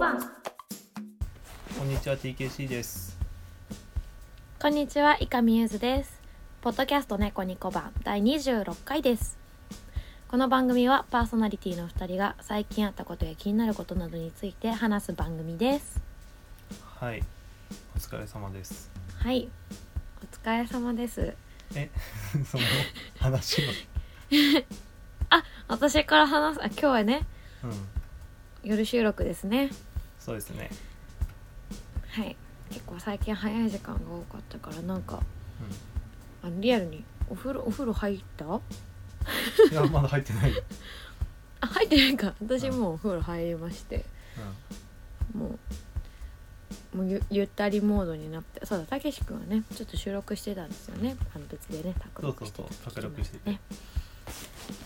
[0.00, 0.18] 番
[1.78, 3.18] こんにちは TKC です
[4.58, 6.22] こんにちは、いかみゆずです。
[6.62, 9.38] ポッドキャスト猫ニコ番第26回です。
[10.28, 16.00] この番組はパーソナリティの2人が最近あったことや気になることなどについて話す番組です。
[16.98, 17.22] はい
[17.94, 19.50] お疲れ様ですはい、
[20.22, 21.34] お疲れ様です。
[21.74, 21.90] え
[22.50, 22.64] その
[23.18, 23.68] 話の
[25.68, 27.26] 私から話す、あ、今日はね、
[27.62, 28.00] うん
[28.62, 29.70] 夜収録ですね。
[30.20, 30.70] そうですね。
[32.10, 32.36] はい。
[32.70, 38.44] 結構最近早い時間が多かったから、なんか、うあのリアルにお風呂、お風呂入った？
[38.44, 40.56] んいやまだ入ってない、うん、
[41.60, 42.34] あ、入ってないか。
[42.40, 44.04] 私もうお風呂入りまして。
[45.34, 45.58] も
[46.94, 48.64] うもうゆゆったりモードになって。
[48.66, 51.16] そうだたけし君はねちょっと収録してたんですよね。
[51.34, 53.50] あの別でね卓録してたそうそうしてて。
[53.50, 53.60] ね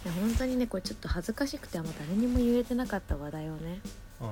[0.05, 3.81] いや本当にねこれちょっと恥ずかしくてあんま誰にも言えてなかった話題をね。
[4.21, 4.29] うん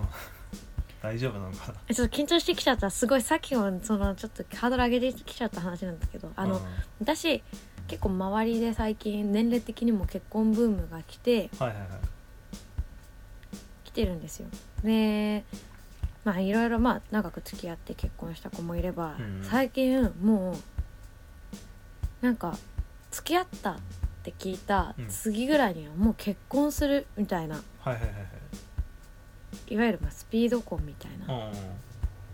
[1.03, 1.79] 大丈夫なのかな？
[1.89, 2.89] えちょっと緊張してきちゃった。
[2.91, 6.63] すごいさっきもそのちょっとハードル上げてきちゃった話なんだけどあの、うん。
[7.01, 7.43] 私
[7.89, 11.89] 結構周りで最近年齢的にも結婚ブームが来てはいはいはい
[13.85, 14.47] 来てるんですよ。
[14.85, 15.45] で
[16.25, 22.57] まあいろいろまあ長く付き合って結婚した子もいれば、うん最近もうなんか
[23.11, 23.79] 付き合ったっ
[24.23, 25.09] て聞いたうん。
[25.09, 27.93] 次ぐらいにはもう結婚するみたいな、は
[29.73, 31.33] いわゆるまあスピード婚みたいな。
[31.33, 31.53] はい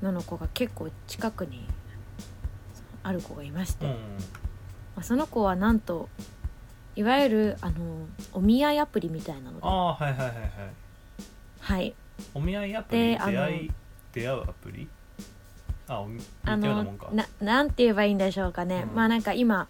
[0.00, 1.66] のの子が結構近くに
[3.02, 3.92] ある子がいまして、うん。
[3.92, 4.02] うんま
[4.98, 6.08] あ、その子はなんと
[6.94, 9.66] いわゆるあのお見合いアプリみたいなので。
[9.66, 10.48] ああはいはいはいはい。
[11.58, 11.94] はい。
[12.32, 13.18] お見合いアプリ？
[13.18, 13.70] で出会い
[14.12, 14.88] 出会うアプリ？
[15.88, 16.08] あお
[16.44, 18.94] あのなななんて言えばいいんでしょうかね、うん。
[18.94, 19.66] まあなんか今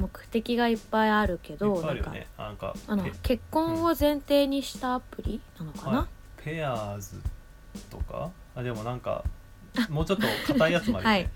[0.00, 2.26] 目的がいっぱいあるけどなんかあるよね。
[2.36, 6.08] あなんかあのペ結婚を前提にしたアプリなのかな、はい
[6.44, 7.20] ペアーズ
[7.90, 8.30] とか？
[8.54, 9.24] あでもなんか
[9.88, 11.30] もうちょっと硬いやつもあるよね、はい。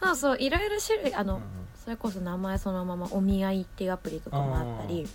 [0.00, 1.48] そうそういろいろ種類あの、うんうん。
[1.82, 5.06] それこそ名前そのままお見合いっていうアプリとかもあったり。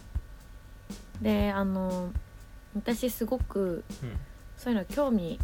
[1.21, 2.11] であの
[2.75, 4.19] 私すごくうん。
[4.57, 5.39] そういうの興味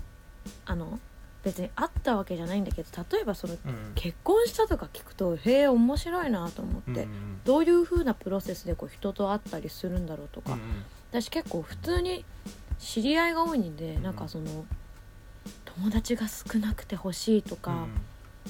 [0.66, 1.00] あの
[1.42, 3.56] 別にあったわけじゃないんだけど例えばその
[3.96, 7.08] 結婚したとか聞くとへえ面白いなと思って、うんうん。
[7.46, 10.86] どういう風なプロセスでこう人と会ったりするんだろうとか、うんうん。
[11.12, 12.26] 私結構普通に
[12.80, 14.66] 知り合いが多いんで、うんなんかその
[15.66, 17.90] 友達が少なくて欲しいとか、うん。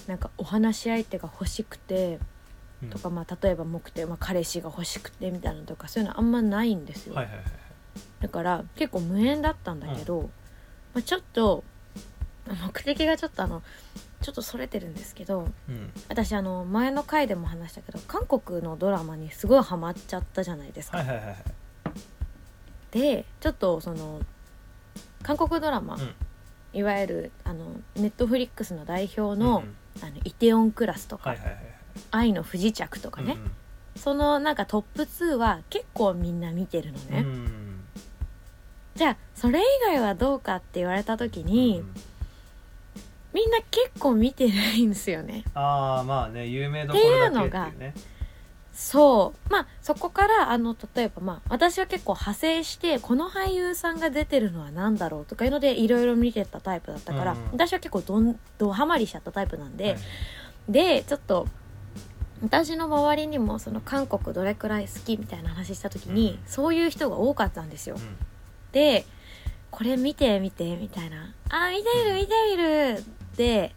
[0.07, 2.19] なんかお話し相手が欲しくて
[2.83, 2.89] うん。
[2.89, 7.45] とか、まあ、例えば目的、まあ、彼氏が欲しくてみたいなのとかそういうのあんまないんですよ、はいはいはい
[8.19, 10.29] だから結構無縁だったんだけど、
[10.93, 11.63] まあ、ちょっと
[12.47, 13.61] 目的がちょっとあの
[14.21, 15.91] ちょっとそれてるんですけどうん。
[16.09, 21.35] 私あの前の回でも話したけど韓国のドラマにすごいハマっちゃったじゃないですか、はいはいはいはい
[22.95, 24.21] でちょっとその
[25.21, 26.13] 韓国ドラマ、うん。
[26.73, 30.07] いわゆるあのネットフリックスの代表の,、うんうん。
[30.07, 31.57] あのイテオンクラスとか、はいはいはい
[32.11, 33.51] 愛の不時着とかね、うん
[33.95, 37.81] そのなんかトップ2は結構みんな見てるのうんね、うん。
[38.93, 41.93] じゃあそれ以外はどうかって言われた時に、うん
[43.35, 45.43] みんな結構見てないんですよね。
[45.53, 47.93] ああまあね有名どころだけっていうっていうね
[48.75, 49.51] そう。
[49.51, 57.39] まあそこからあの例えばまあ私は結構派生してこの俳優さんが出てるのは何だろうとかいうのでいろいろ見てたタイプだったから、うん。
[57.53, 59.97] 私は結構どんどハマりしちゃったタイプなんで、はい。
[60.69, 61.47] でちょっと
[62.43, 66.47] 私の周りにもその韓国どれくらい好きみたいな話した時に、うん。
[66.47, 68.17] そういう人が多かったんですよ、うん。
[68.73, 69.05] で
[69.71, 73.03] これ見て見てみたいな「あ見てみる見てみる」
[73.35, 73.73] で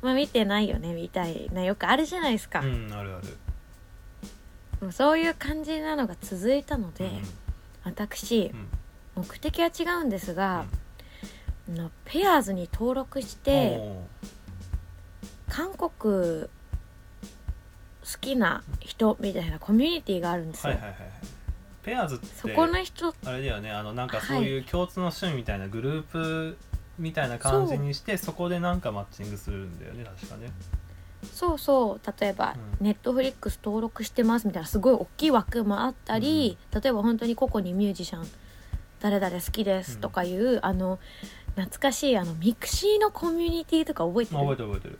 [0.00, 3.36] まあ見てないよねみたいなよくあるじゃないですか、うんあるある
[4.90, 7.22] そういう感じなのが続いたので、うん。
[7.84, 8.68] 私うん。
[9.22, 10.64] 目的は違うんですが、
[11.68, 14.02] あのペアーズに登録してお
[15.50, 16.48] 韓国好
[18.20, 21.10] きな人みたいなコミュニティがあるんですよ、ーはいはいはいはい。
[21.84, 23.70] ペアーズってそこの人あれだよね。
[23.70, 24.58] あのなんかそうい。
[24.58, 26.56] う共通の趣味みたいなグループ
[26.98, 30.50] みたいな感じにしてそこでなんかマッチングするんだよね確かね
[31.22, 32.86] そうそう例えば、うん。
[32.86, 38.26] ネットフリックス登録してますみたいなすごい大きい枠もあったり、例えば本当に個々にミュージシャン
[39.00, 40.98] 誰々好きですとかいう、あの
[41.54, 44.98] 懐かしいあの mixiのコミュニティとか覚えてある覚えてる覚えてる。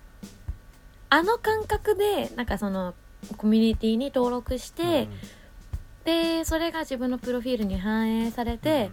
[1.11, 2.95] あの感覚でなんかその
[3.37, 5.09] コミュニティに登録して、
[6.05, 8.91] でそれが自分のプロフィールに反映されて、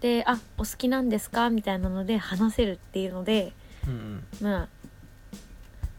[0.00, 3.52] で「あお好きなんですか?」みたいなので話せるっていうので
[3.86, 4.24] うんうん。
[4.40, 4.68] まあ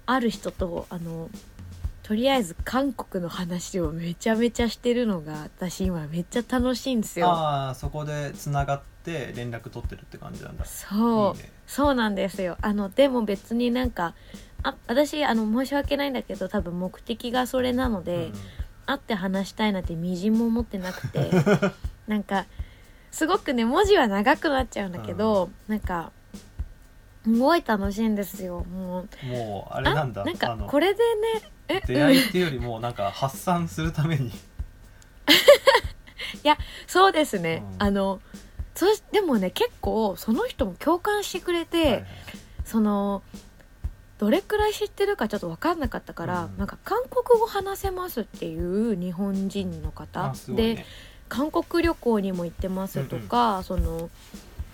[0.05, 1.29] ある人とあの
[2.03, 7.27] とりあえず韓国の話をめちゃめちゃしてるのが私今めっちゃ楽しいんですよ。
[7.29, 10.65] ああそこでつながって連絡取ってるって感じなんだ。
[10.65, 11.37] そう。
[11.37, 11.49] ね。
[11.65, 12.57] そうなんですよ。
[12.61, 14.15] あのでも別になんか
[14.63, 18.33] あ私あの申し訳ないんだけど多分目的がそれなので、うん。
[18.85, 21.31] 会って話したいなんてみじんも思ってなくて
[22.07, 22.45] なんか
[23.11, 26.11] すごくね文字は長くなっちゃうんだけど、なんか
[27.23, 28.65] すごい楽しいんですよ。
[28.65, 29.25] もう。
[29.25, 30.25] もうあれなんだ。
[30.25, 34.31] なんかこれでねえ出会いっていうよりもなんか発散するために。
[36.87, 37.83] そうですね、うん。
[37.83, 38.19] あの
[38.75, 42.05] そしでもね結構その人も共感してくれて、はいはい。
[42.65, 43.23] その
[44.19, 46.57] どれくらい知ってるかちょっと分かんなかったから、うん。
[46.57, 50.75] なんか韓国語話せますっていう日本人の方、ね。
[50.75, 50.85] で
[51.29, 54.09] 韓国旅行にも行ってますとか、その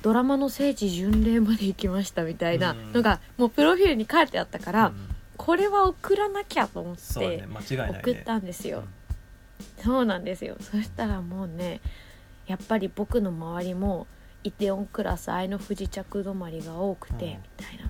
[0.02, 5.10] ドラマの聖地巡礼まで行きましたみたいなのが、もうプロフィールに書いてあったから、うん。
[5.38, 8.84] これは送らなきゃと思って送ったんですよ、
[9.82, 10.58] そうなんですよ。
[10.60, 11.80] そしたらもうね
[12.46, 14.06] やっぱり僕の周りも
[14.44, 17.32] イテオンクラス愛の不時着止まりが多くて、うん。
[17.32, 17.90] みたいな。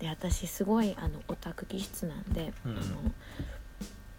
[0.00, 2.72] で私すごいあのオタク気質なんで、うん。
[2.72, 2.82] あの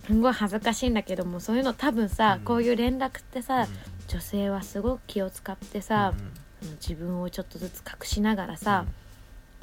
[0.07, 2.43] すごい恥ずかしいんだけどもそういうの多分さ、うん。
[2.43, 3.43] こういう連絡ってうん。
[3.43, 3.67] さ、
[4.07, 6.15] 女性はすごく気を使ってさ、
[6.79, 8.85] 自分をちょっとずつ隠しながらさ、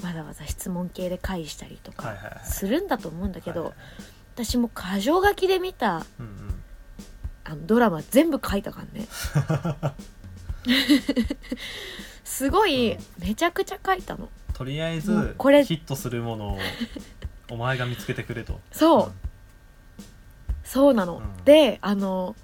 [0.02, 2.14] わざわざ質問系で返したりとか
[2.44, 3.78] するんだと思うんだけど、はいはい
[4.44, 6.62] 私も箇条書きで見たうんうん。
[7.42, 9.08] あのドラマ全部書いたからね。
[12.22, 14.28] すごいめちゃくちゃ書いたの。
[14.52, 16.58] とりあえずこれヒットするものを
[17.50, 18.60] お前が見つけてくれと。
[18.70, 19.12] そう、
[20.62, 21.44] そうなの、うん。
[21.44, 22.36] であの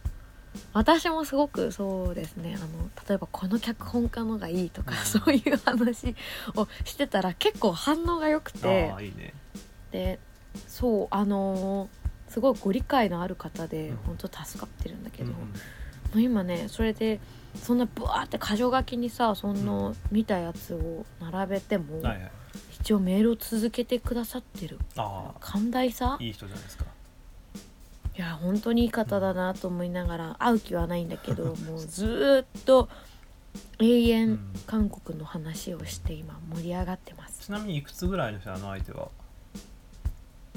[0.73, 2.57] 私もすごくそうですね。
[2.57, 2.67] あの
[3.09, 4.97] 例えばこの脚本家のがいいとか、うん。
[4.99, 6.15] そういう話
[6.57, 8.91] をしてたら結構反応が良くうんて。
[8.91, 9.35] ああいいね。
[9.91, 10.19] で
[10.69, 11.89] そうあの
[12.29, 13.97] すごいご理解のある方でうん。
[13.99, 15.37] 本当助かってるんだけど、うん
[16.17, 17.19] 今ねそれで
[17.61, 22.31] そんなブワーって箇条書きにさその見たやつを並べても、うんはいはい。
[22.81, 24.79] 一応メールを続けてくださってる。
[25.41, 26.17] 寛大さ？
[26.21, 26.85] いい人じゃないですか
[28.17, 32.89] いや本当にいい方だなと思いながら会う気はないんだけど もうずーっと
[33.79, 34.39] 永う遠ん。
[34.67, 37.47] 韓国の話をして今盛り上がってます。
[37.47, 39.09] ちなみにいくつぐらいの人あの相手は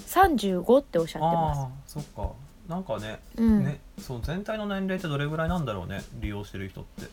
[0.01, 1.59] ？35っておっしゃってます。
[1.59, 2.31] ああそっか。
[2.67, 7.07] なんかねうん、ねそう全体の年齢ってどれぐらいなんだろうね利用してる人って、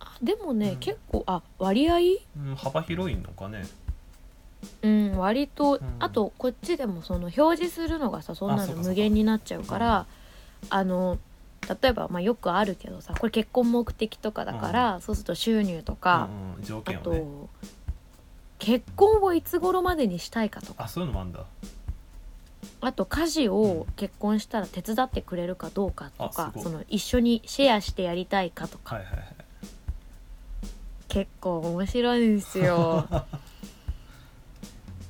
[0.00, 0.78] あでもね、うん。
[0.78, 1.96] 結構あ割合？
[2.38, 3.66] うん、幅広いのかね
[4.82, 5.80] うん割と、ん。
[5.98, 10.06] あとこっちでもその表示するのがさそんなの無限になっちゃうから
[10.70, 11.18] あの
[11.80, 17.48] 例えば、まあ、よくあるけどさこれ結婚目的とかだから、そうすると収入とか、うんうん、条あと、
[18.58, 20.84] 結婚をいつ頃までにしたいかとか。
[20.84, 21.44] あそういうのもあんだ。
[22.80, 26.52] あと家事を結婚したら手伝ってくれるかどうかとあすごい。
[26.52, 29.24] かその一緒にシェアしてやりたいかとかはいはいはい
[31.08, 33.06] 結構面白いんですよ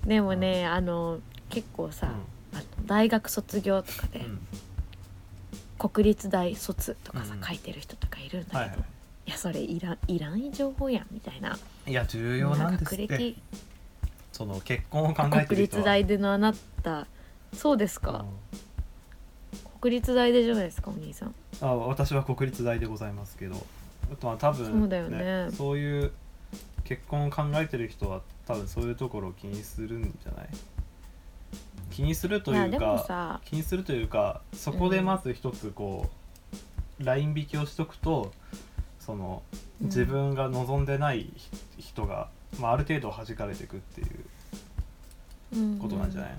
[0.07, 2.09] でもねあの結構さ、
[2.53, 4.25] あの大学卒業とかで、
[5.79, 7.43] 国立大卒とかさ、うん。
[7.43, 8.71] 書いてる人とかいるんだけど、はいい。
[8.71, 8.77] は
[9.27, 11.57] やそれいらんいらん情報やんみたいな
[11.87, 13.07] いいや重要なんですって。
[13.07, 13.43] 学歴
[14.33, 15.83] その結婚を考えて国る人は。
[15.83, 17.07] 立大でのあなた
[17.53, 19.81] そうですか、うん。
[19.81, 21.35] 国立大でじゃないですかお兄さん。
[21.61, 23.57] あ私は国立大でございますけど。
[24.13, 25.49] あとは多分そうだよね。
[25.57, 26.13] そういう
[26.85, 28.21] 結婚を考えてる人は
[28.53, 30.49] 多分そういうところを気にするんじゃない？
[31.91, 36.09] 気にするというかさ気にするというかそこでまず一つこ
[37.01, 38.33] う、ライン引きをしとくと
[38.99, 39.43] その
[39.81, 39.87] うん。
[39.87, 41.33] 自分が望んでない
[41.79, 42.29] 人が、
[42.61, 46.37] まあ、ある程度弾かれていくっていうことなんじゃない、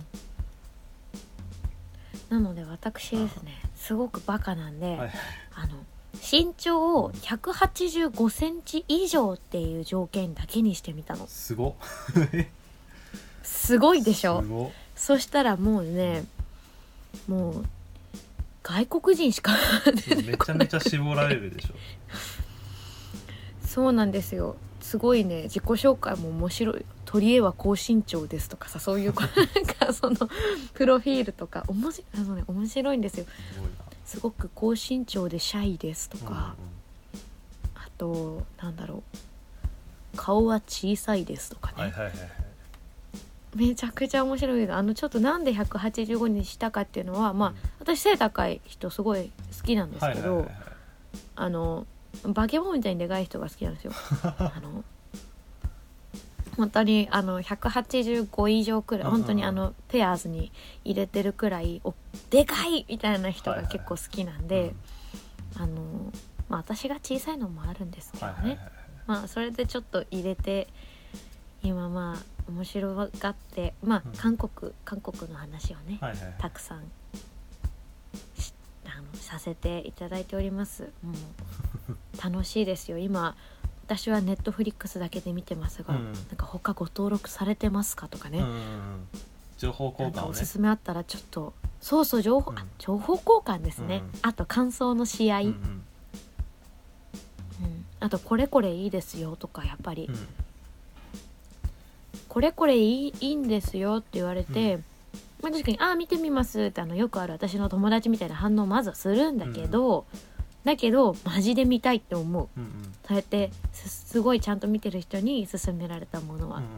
[2.29, 5.11] なので私ですねすごくバカなんで、はい。
[5.55, 5.73] あの
[6.13, 11.27] 身長を185センチ以上っていう条件だけにしてみたの。
[11.27, 11.73] すごっ。
[13.43, 14.71] すごいでしょ？
[14.95, 16.23] そしたらもうね
[17.27, 17.65] もう
[18.61, 19.53] 外国人しか
[19.85, 21.73] めちゃめちゃ絞られるでしょ。
[23.67, 24.55] そうなんですよ。
[24.81, 26.85] すごいね自己紹介も面白い。
[27.05, 30.15] 取り柄は高身長ですとかさそういう なんかその
[30.73, 33.25] プロフィールとかおもしあの、ね、面白いんですよ
[34.13, 36.53] すごく高身長でシャイですとか、
[37.73, 39.01] あとなんだろ
[40.13, 41.91] う顔は小さいですとかね、
[43.55, 44.77] めちゃくちゃ面白いの。
[44.77, 47.55] あのちょっとなんで185にしたかっていうのはまあ、うん。
[47.79, 50.47] 私背高い人すごい好きなんですけど、
[51.35, 51.87] あの
[52.23, 53.93] バケモンみたいにでかい人が好きなんですよ。
[54.37, 54.83] あの
[56.55, 60.51] 本当にあの185以上くらい、本当にあのペアーズに
[60.83, 61.93] 入れてるくらいお
[62.29, 62.85] でかい！
[62.87, 64.73] みたいな人が結構好きなんで、
[65.55, 66.11] あの
[66.49, 68.59] まあ私が小さいのもあるんですけどね、
[69.07, 70.67] まあそれでちょっと入れて
[71.63, 74.11] 今まあ面白がってまあうん。
[74.13, 76.33] 韓国、韓国の話をね、はいはいはい。
[76.37, 76.83] たくさん
[78.37, 78.53] し
[78.85, 80.91] あのさせていただいております。
[81.01, 81.15] もう
[82.23, 82.97] 楽しいですよ。
[82.97, 83.35] 今
[83.85, 86.05] 私はネットフリックスだけで見てますが、うん。
[86.05, 88.61] なんか他ご登録されてますかとかね、うんうんうん。
[89.57, 92.59] 情報なんか交換おすすめあったらちょっとそうそう情報、うん。
[92.59, 94.19] あ情報交換ですね、うん。
[94.21, 95.51] あと感想の試合、うんうん。
[95.51, 95.55] うん。
[97.99, 100.15] あとこれこれいいですよとかやっぱり、うん。
[102.29, 104.83] これこれいいいいんですよって言われて、う
[105.43, 110.05] まあ、確かに「ああ見てみます」ってあのよくある私の友達みたいな反応をまずはするんだけど、
[110.63, 112.47] だけどマジで見たいって思う。
[112.57, 112.71] うんうん。
[113.05, 116.69] そうやってすすごいちゃんと見てる人に勧められたものは、うんうん。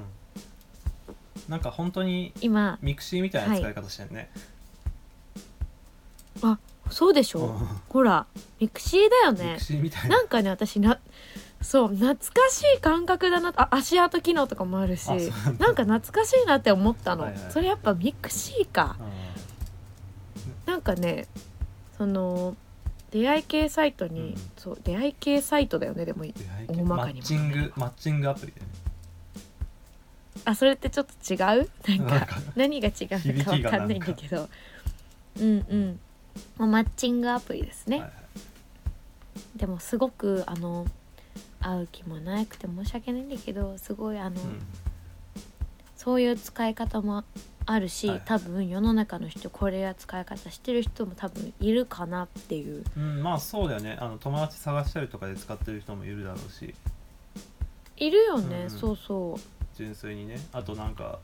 [1.48, 4.32] なんか本当に今 mixiみたいな使い方してるね、
[6.90, 7.58] そうでしょ、うん。
[7.90, 8.26] ほら
[8.60, 10.18] mixiだよミねな。
[10.18, 11.00] なんかね私な
[11.62, 15.08] そう懐かしい感覚だなあ足跡機能とかもあるし
[15.60, 17.52] なんか懐かしいなって思ったの、はいはい。
[17.52, 18.98] それやっぱ mixiか。
[20.66, 21.28] なんかね
[21.98, 22.56] その
[23.16, 24.36] 出会い系サイトに、うん。
[24.58, 26.26] そう出会い系サイトだよねでも
[26.68, 28.60] 大まかにマッチングマッチングアプリで。
[28.60, 28.68] ね
[30.44, 31.70] あそれってちょっと違う？
[31.98, 34.50] なんか何が違うのかわかんないんだけど。
[35.40, 36.00] うんうん。
[36.58, 38.14] もうマッチングアプリですね、はいは
[39.56, 39.58] い。
[39.58, 40.86] でもすごくあの
[41.62, 44.36] 会う気もなくて申し訳ないんだけどすごいあの、
[45.96, 47.24] そういう使い方も
[47.68, 48.22] あるし、はい。
[48.26, 52.84] 多分世の中の人これや使い方してる人も多分いるかなっていう。
[52.96, 53.98] うん、うん、まあそうだよね。
[54.00, 56.74] あの友達探したりとかで使ってる人もいるだろうし。
[57.98, 59.40] いるよね、うんそうそう。
[59.78, 60.40] 純粋にね。
[60.52, 61.20] あとなんか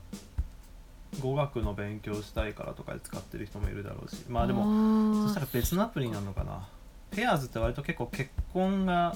[1.20, 4.24] 語学の勉強したいからとかで使ってる人もいるだろうし。
[4.28, 6.68] まあでももそしたら別のアプリになるのかな。
[7.10, 9.14] ペアーズって割と結構結婚が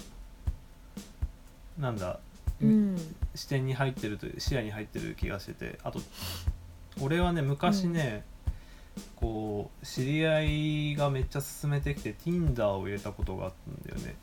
[1.78, 2.20] なんだ、
[2.62, 2.96] うん。
[3.34, 5.78] 視点に入ってるという視野に入ってる気がしてて。
[5.82, 6.00] あと
[7.00, 8.24] 俺はね昔ね、
[9.16, 13.52] こう知り合いがめっちゃ勧めてきて Tinder を入れたことがあっ
[13.84, 14.16] たんだよね。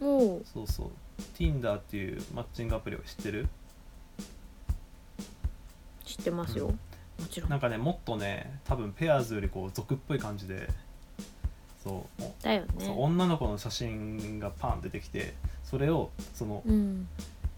[0.00, 0.42] もう。
[0.44, 0.90] そうそう。
[1.36, 3.48] Tinder っていうマッチングアプリを知ってる？
[6.04, 7.24] 知ってますよ、うん。
[7.24, 7.50] もちろん。
[7.50, 10.68] なんかねもっとね多分ペアーズよりこう俗っぽい感じで
[11.82, 12.22] そう。
[12.22, 15.34] おだよそうね女の子の写真がパン出てきて
[15.64, 17.08] それをそのうん。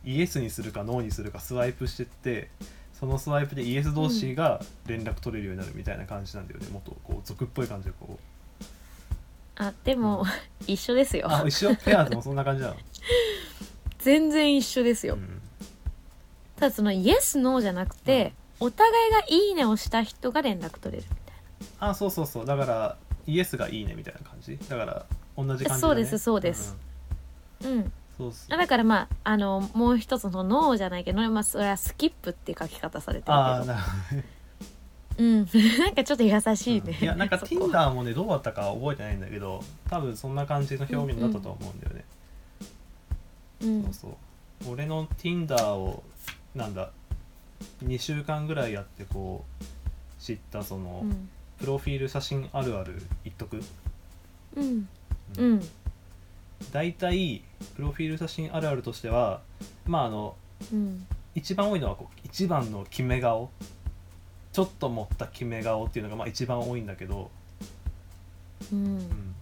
[0.03, 2.49] イエスにするかノーにするかスワイプしてって
[3.01, 8.19] そのスワイプでイエス同士が連絡取れるようになるみたいな感じなんだよね、もっとこう俗っぽい感じでこう。
[9.57, 10.27] あでも、
[10.67, 11.27] 一緒ですよ。
[11.31, 11.75] あ一緒？
[11.77, 12.77] ペアーズもそんな感じなの、
[13.99, 15.41] 全然一緒ですよ、うん、
[16.57, 21.37] ただそのイエスノーじゃなくて、お互いが「いいね」をした人が連絡取れるみたい
[21.79, 22.47] あそうそうそう。
[22.47, 24.59] だからイエスがいいねみたいな感じ？
[24.69, 25.07] だから
[25.39, 26.77] 同じ感じだ、ね、そうですそうです。
[27.63, 33.35] なうんそうそうあだからまああのもう一つの「ノー」じゃないけど、まあ、それはスキップって書き方されてるけど。
[33.35, 34.25] ああなるほどね。
[35.19, 35.49] うん。
[35.79, 42.05] なんかちょっと優しいね、いやなんか Tinder もねどうだったか覚えてないんだけど多分そんな感じの表現だったと思うんだよね、
[43.63, 43.83] うん。
[43.85, 44.09] そうそ
[44.69, 44.73] う。
[44.73, 46.03] 俺の Tinder を
[46.55, 46.91] なんだ
[47.85, 49.65] 2週間ぐらいやってこう
[50.21, 51.29] 知ったその、うん。
[51.59, 53.63] プロフィール写真あるある言っとく？
[54.57, 54.89] うん。
[55.39, 55.69] うん
[56.73, 57.43] 大体
[57.77, 59.41] プロフィール写真あるあるとしては
[59.87, 60.37] まああの
[60.73, 63.51] うん一番多いのはこう一番の決め顔。
[64.53, 67.31] ちょっと持った決め顔っていうのがまあ一番多いんだけど、
[68.73, 68.85] うん。
[68.85, 69.35] うん。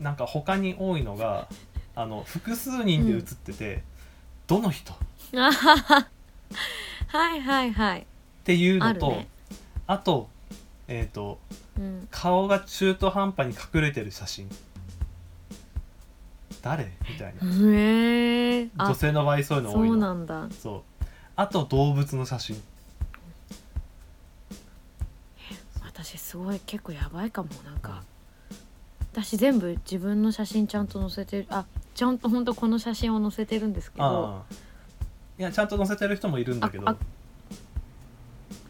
[0.00, 1.48] なんか他に多いのが
[1.94, 3.82] あの複数人で写ってて、
[4.46, 4.94] どの人？
[5.36, 8.06] はいはいはい。
[8.44, 9.28] ていうのとあるね。
[9.86, 10.30] あと
[10.88, 11.38] えっ、と
[11.78, 12.08] うん。
[12.10, 14.48] 顔が中途半端に隠れてる写真
[16.62, 16.92] 誰？
[17.08, 17.48] みたいな。
[17.72, 20.48] へえ女あ性の場合そういうの多いそうのなんだ。
[20.50, 21.04] そう。
[21.36, 22.62] あと動物の写真。
[25.84, 28.02] 私すごい結構やばいかもなんか。
[29.12, 31.46] 私全部自分の写真ちゃんと載せてる。
[31.50, 34.04] あちゃんと本当この写真を載せてるんですけど。
[34.04, 34.54] ああ。
[35.38, 36.88] いやちゃんと載せてる人もいるんだけど。
[36.88, 36.96] あ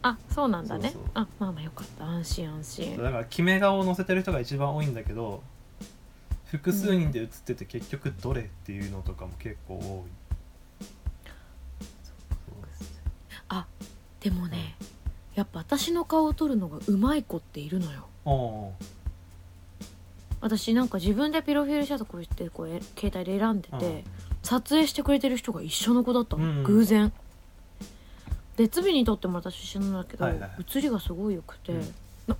[0.03, 0.95] あそうなんだね。
[1.13, 2.07] あまあまあよかった。
[2.07, 2.97] 安心安心。
[2.97, 5.43] だから決め顔を載せてる人が一番多いんだけど
[6.51, 10.21] 複数人で写ってて結局どれっていうのとかも結構多い。
[14.21, 14.77] でもね
[15.35, 18.07] やっぱ私の顔を撮るのがうまい子っているのよ。
[18.25, 18.75] おお
[20.43, 24.05] 私なんか自分でプロフィール写真こうしてこうえ携帯で選んでて
[24.43, 27.13] 撮影してくれてる人が一緒の子だったの、うん偶然。
[28.57, 30.51] 別日に撮ってもらった写真なんだけど、はいはいはい。
[30.59, 31.85] 写りがすごい良くて、うん。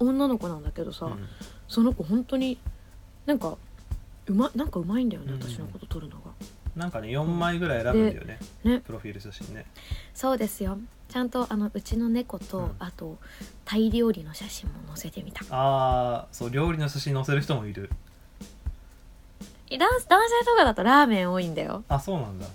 [0.01, 1.29] 女の子なんだけどさ、うん。
[1.67, 2.59] その子本当に
[3.25, 3.57] なんか
[4.31, 5.41] うまなんかうまいんだよね、うん。
[5.41, 6.31] 私のこと撮るのが。
[6.77, 8.39] なんかね4枚ぐらい選ぶんだよね。
[8.65, 8.81] ね。
[8.81, 9.67] プロフィール写真ね。
[10.15, 10.79] そうですよ。
[11.09, 12.77] ちゃんとあのうちの猫と、うん。
[12.79, 13.19] あと
[13.65, 15.45] タイ料理の写真も載せてみた。
[15.51, 17.91] ああそう料理の写真載せる人もいる。
[19.69, 21.85] 男男性とかだとラーメン多いんだよ。
[21.89, 22.47] あそうなんだ。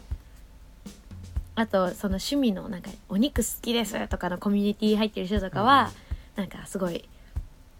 [1.56, 5.92] あとその趣味のなんかお肉好きですとかのコミュニティ入ってる人とかは、
[6.36, 7.08] なんかすごい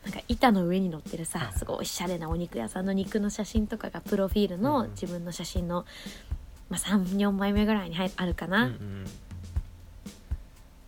[0.06, 1.54] なんか板の上に乗ってるさはい。
[1.54, 5.86] すごいおしゃれなお肉屋さんの肉の写真とかがプロフィールのうん自分の写真の、
[6.70, 9.06] まあ、34枚目ぐらいに入あるかうんな、うん。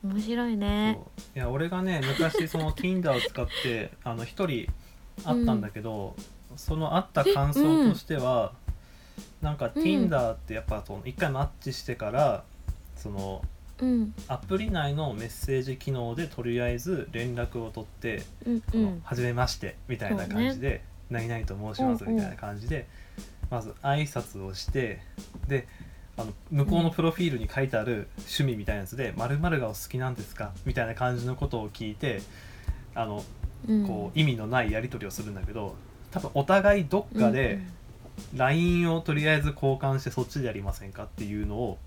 [0.04, 1.00] 面白いね。
[1.36, 4.68] いや俺がね昔その Tinder を使ってあの一人
[5.26, 6.16] 会ったんだけど、
[6.56, 8.54] その会った感想としては、
[9.42, 9.84] なんかうん。
[9.84, 12.44] Tinder ってやっぱその一回マッチしてから
[12.96, 13.42] その
[13.80, 14.14] うん。
[14.28, 19.02] アプリ内のメッセージ機能でとりあえず連絡を取ってうん「うん。
[19.04, 22.88] はじめまして」みたいな感じで「何々と申します」みたいな感じで
[23.50, 25.02] まず挨拶をして
[25.48, 25.68] で
[26.18, 32.22] あの向こうのプロフィールに書いてある趣味みたいなやつで「まるがお好きなんですか?」みたいな感じのことを聞いて
[32.96, 33.24] あの
[33.68, 33.88] うん。
[33.88, 35.76] こう意味のないやり取りをするんだけど
[36.12, 37.60] 多分お互いどっかで
[38.36, 41.78] LINE をとりあえず交換してそっちでやりませんかっていうのを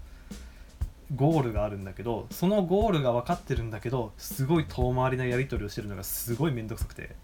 [1.16, 7.16] ゴールがあるんだけどそのゴールが分かってるんだけどすごい遠回りなやり取りをしてるのがすごい面倒くさくて。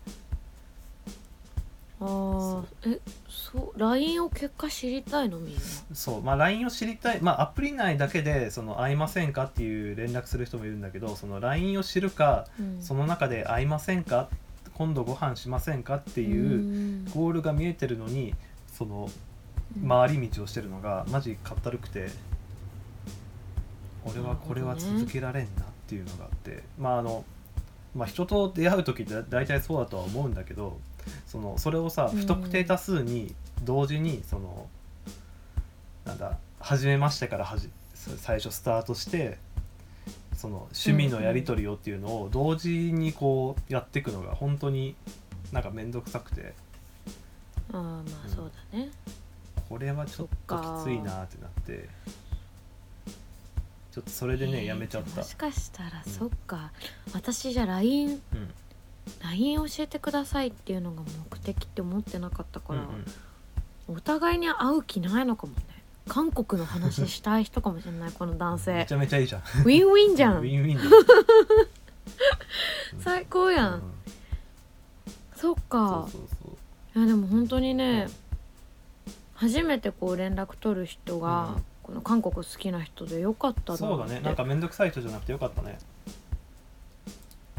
[1.98, 5.60] ああえそう LINE を結果知りたいのみんな？
[5.94, 7.22] そうまあ LINE を知りたい。
[7.22, 12.82] まあアプリ内だけでその会いませんかっていう連絡する人もいるんだけどその LINE を知るかうん。
[12.82, 14.28] その中で会いませんか？
[14.74, 18.34] 今度ご飯しませんかっていううゴールが見えてるのに
[18.74, 19.08] その
[19.80, 19.88] ん。
[19.88, 22.08] 回り道をしてるのがマジかったるくて
[24.06, 27.24] 俺はこれは続けられんなっていうのがあって、まああの
[27.94, 30.78] まあ人と出会う時って大体そうだとは思うんだけど
[31.26, 32.18] そのそれをさうん。
[32.18, 34.68] 不特定多数に同時にその
[36.04, 39.38] なんだ初めましてからはじ最初スタートして
[40.36, 44.94] その趣味のやり取りをっていうのを同時にこうやっていくのが本当に
[45.50, 46.54] なんか面倒くさくて。
[47.72, 48.90] ああまあそうだね。
[49.68, 51.88] これはちょっときついなってなって
[53.96, 54.64] ちょっとそれでねえー。
[54.66, 55.16] やめちゃった。
[55.16, 56.70] もしかしたら、うんそっか。
[57.14, 58.20] 私じゃ LINE うん。
[59.22, 62.88] LINE 教えてくださいっていうのが目的って思ってなかったから、うん
[63.88, 63.96] うん。
[63.96, 65.62] お互いに会う気ないのかもね。
[66.08, 69.40] 韓国の話したい人かもしれないこの男め性ちゃめちゃいいじゃん。
[69.40, 70.40] ウィンウィンじゃん。
[70.40, 70.82] ウィンウィンだ
[73.00, 73.82] 最高やん、うん
[75.34, 76.08] そっそか
[76.94, 78.08] いやでも本当にね、
[79.06, 79.12] うん。
[79.34, 84.18] 初めてこう連絡取る人が、うんこの韓国好きな人でよかったなそうだね。
[84.18, 85.78] なんか面倒くさい人じゃなくてよかったね。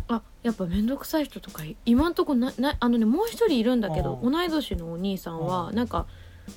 [0.09, 4.31] あやっぱ面倒くさい人とかい今んとこななあのねもう一人いるんだけどうん。
[4.33, 5.75] 同い年のお兄さんはうん。
[5.75, 6.07] なんか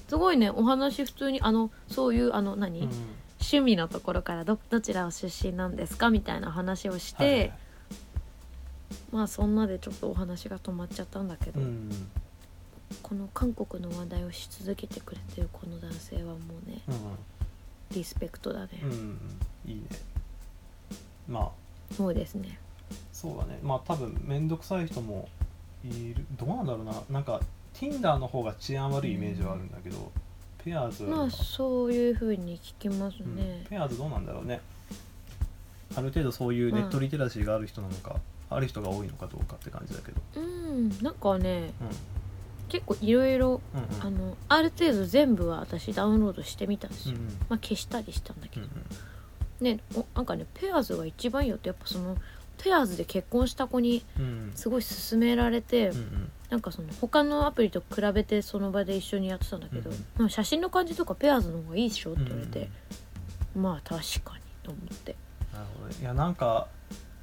[0.09, 2.91] すごいねお話普通にあのそういうあの何、うん。
[3.39, 7.53] 趣味のところからどどちらを出身なんですかみたいな話をして、はいはい。
[9.13, 11.89] まあそんなでちょっとお話が止まっちゃったんだけど、うん。
[13.03, 16.35] この韓国の話題をし続けてくれてるこの男性はも
[16.67, 16.97] うねうん
[17.93, 19.19] リスペクトだね、うんうん。
[19.67, 19.83] いいね。
[21.29, 21.95] まあ。
[21.95, 22.59] そうですね。
[23.13, 23.59] そうだね。
[23.63, 25.29] まあ多分面倒くさい人も
[25.85, 26.25] いる。
[26.39, 26.93] どうなんだろうな。
[27.11, 27.41] なんか
[27.75, 30.11] Tinder の方が治安悪いイメージはあるんだけど、
[30.65, 31.17] ペアーズは。
[31.17, 33.37] まあそういう風に聞きますうん。
[33.37, 34.61] ね、ペアーズどうなんだろうね。
[35.97, 38.17] ある程度そういうネットリテラシーがある人なのか、
[38.49, 40.21] ある人が多いのかどうかって感じだけど。
[40.37, 40.89] うん。
[41.03, 42.20] なんかねうん
[42.71, 43.61] 結構いろいろ
[44.01, 47.29] あのある程度全部は私ダウンロードしてみたんですよ、うんうん。
[47.49, 48.75] まあ消したりしたんだけうんど、
[49.61, 52.17] ねおなんかねペアーズが一番いいよってやっぱその
[52.63, 54.05] ペアーズで結婚した子に
[54.55, 56.33] すごい勧められて、うんうん。
[56.51, 60.05] なんかその他のアプリと比べてその場で一緒にやってたんだけど、うんうん。
[60.19, 62.69] まあ写真の感じとかペアーズの方がいいでしょって言われて、
[63.55, 65.15] まあ確かにと思って。
[65.53, 65.95] なるほどね。
[66.01, 66.67] いやなんか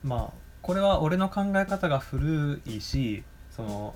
[0.03, 3.95] まあこれは俺の考え方が古いしその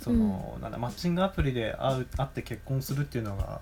[0.00, 3.60] その、なんだマッチングアプリで会う会って結婚するっていうのが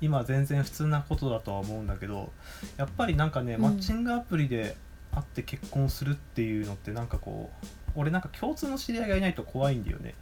[0.00, 2.32] 今全然普通なことだとは思うんだけど
[2.76, 3.62] やっぱりなんかね、うん。
[3.62, 4.76] マッチングアプリで
[5.12, 10.14] 会って結婚するっていうのってなんかこう俺なんか共通の知り合いがいないと怖いんだよね。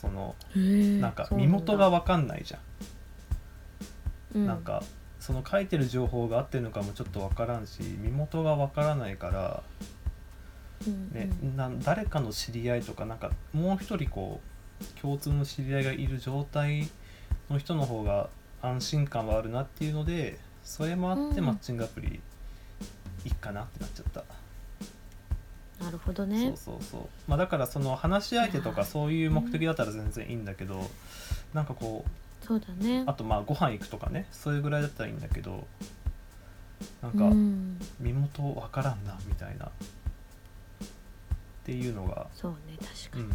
[0.00, 2.60] そのなんか身元が分かんないじゃん。
[4.36, 4.46] うん。
[4.46, 4.82] なんか
[5.18, 9.99] その書いてる情報が合ってるのかもちょっと分からんし身元が分からないから、うん
[10.86, 14.40] ねうんなん誰かの知り合いとかなんかもう一人こ
[14.80, 16.88] う共通の知り合いがいる状態
[17.50, 18.28] の人の方が
[18.62, 21.46] 安心感はあるなっていうのでそれもあってうん。
[21.46, 22.20] マッチングアプリ
[23.24, 24.24] いいかなってなっちゃっ
[25.78, 26.46] た、なるほどね。
[26.46, 27.08] そうそうそう。
[27.28, 30.90] まあだからその話し相手とかそういう目的だったら全然いいんだけど
[31.52, 32.04] なんかこ
[32.42, 33.04] うそうだね。
[33.06, 35.66] あとまあご飯行くとかねそれぐらいだったらいいんだけど
[37.02, 37.78] なんうかん。
[37.98, 39.70] 身元わからんなみたいな
[41.62, 43.32] っていうのがそうね確かに、うん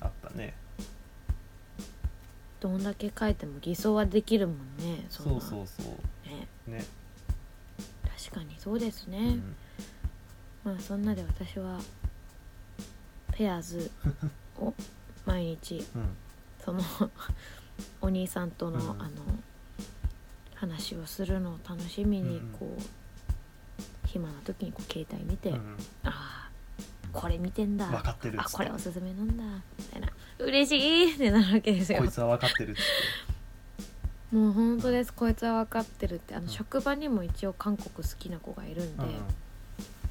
[0.00, 0.54] あったね。
[2.60, 5.40] どんだけ書いても偽装はできるもんねそんな。
[5.40, 5.86] そうそう
[6.28, 6.48] ね。
[6.66, 6.84] ね、
[8.26, 9.56] 確かにそうですね、うん。
[10.64, 11.78] まあそんなで私は
[13.32, 13.90] ペアーズ
[14.58, 14.74] を
[15.24, 16.16] 毎日うん。
[16.64, 16.80] その
[18.02, 19.02] お兄さんとの、うん。
[19.02, 19.10] あの
[20.56, 26.27] 話をするのを楽しみにうんこう、暇な時にこう携帯見て、うんああ
[27.12, 27.86] これ見てんだ。
[27.86, 28.50] 分かってるっつって。
[28.54, 29.44] あこれおすすめなんだ。
[29.78, 30.08] みたいな。
[30.38, 31.98] 嬉しいってなるわけですよ。
[31.98, 32.80] こいつは分かってるっつっ
[34.30, 34.36] て。
[34.36, 35.12] もう本当です。
[35.12, 36.34] こいつは分かってるって。
[36.34, 36.50] あの、うん。
[36.50, 39.10] 職場にも一応韓国好きな子がいるんで、うん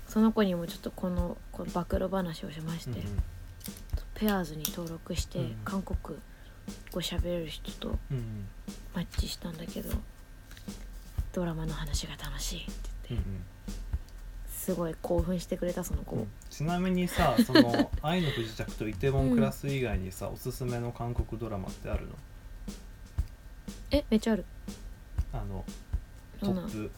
[0.07, 3.21] その子にもちょっとこのこの暴露話をしまして、うん
[4.15, 6.17] ペアーズに登録して、うん韓国
[6.91, 8.47] 語喋れる人とうん
[8.95, 9.93] マッチしたんだけど
[11.33, 12.63] ドラマの話が楽しいっ
[13.03, 13.27] てうん言って、
[14.67, 16.27] すごい興奮してくれたその子、うん。
[16.49, 22.11] ちなみにさ その「愛の不時着」と「イテウォンクラス」以外にさ、おすすめの韓国ドラマってあるの？
[23.91, 24.45] えめっちゃある。
[25.31, 25.63] あの
[26.41, 26.91] トップ。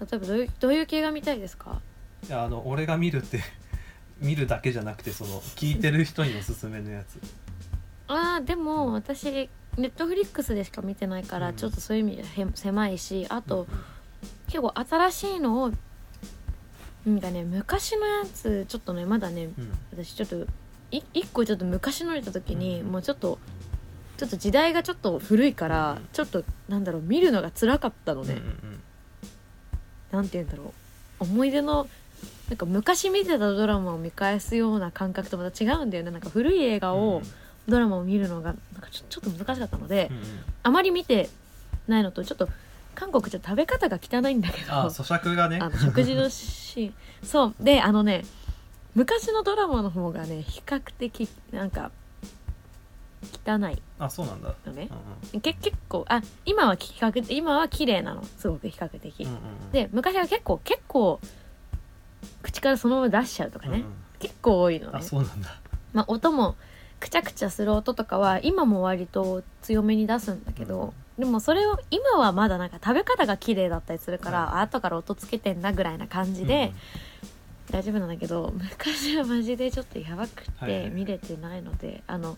[0.00, 1.80] 例えばどういうどういう系が見たいですか？
[2.26, 3.40] いやあの俺が見るって
[4.20, 7.20] 見るだけじゃなくてその聞いてる人におすすめのやつ。
[8.08, 11.54] あーでも私ネットフリックスでしか見てないから、うん。
[11.54, 13.66] ちょっとそういう意味でへ狭いしあと、うん。
[14.48, 15.72] 結構新しいのを
[17.06, 19.72] なんかね昔のやつちょっとねまだねうん。
[19.92, 20.46] 私ちょっと
[20.90, 22.92] い一個ちょっと昔の見た時に、うん。
[22.92, 23.38] もうちょっと
[24.18, 26.08] ちょっと時代がちょっと古いから、うん。
[26.12, 28.80] ちょっとなんだろう見るのが辛かったのね、うんうん
[30.12, 30.74] なんて言うんだろ
[31.20, 31.24] う。
[31.24, 31.88] 思い出の
[32.50, 36.10] なんか昔見てたドラマを見返すような感覚とまた違うんだよね。
[36.10, 36.98] なんか古い映画うん。
[37.00, 37.22] を、
[37.66, 40.10] ドラマを見るのがなんかちょっと難しかったので、
[40.62, 41.30] あまり見て
[41.88, 42.48] ないのとちょっと
[42.94, 44.72] 韓国ちょっと食べ方が汚いんだけど。
[44.72, 45.58] あ咀嚼がね。
[45.60, 46.94] あの食事のシーン。
[47.22, 47.54] そう。
[47.60, 48.24] であのね
[48.94, 51.90] 昔のドラマの方がね比較的なんか
[53.46, 53.80] 汚い。
[53.98, 54.54] あそうなんだ。
[54.66, 54.88] のね。
[55.32, 55.40] う、ん。
[55.40, 58.24] け結構あ今は比較今は綺麗なの。
[58.24, 59.70] すごく比較的、うんうんうん。
[59.72, 61.20] で昔は結構結構
[62.42, 63.92] 口からそのまま出しちゃうとかね、うんうん。
[64.18, 64.92] 結構多いのね。
[64.94, 65.60] あそうなんだ。
[65.92, 66.56] まあ音も
[67.00, 74.62] くちゃくちゃする音とかは今も割と強めに出すんだけど、でもそれを今はまだなんか食べ方が綺麗だったりするから、はい。
[74.64, 76.72] 後から音つけてんなぐらいな感じで、
[77.70, 80.82] 大丈夫なんだけど昔はマジでちょっとやばくはいはい。
[80.86, 82.36] て見れてないので、あの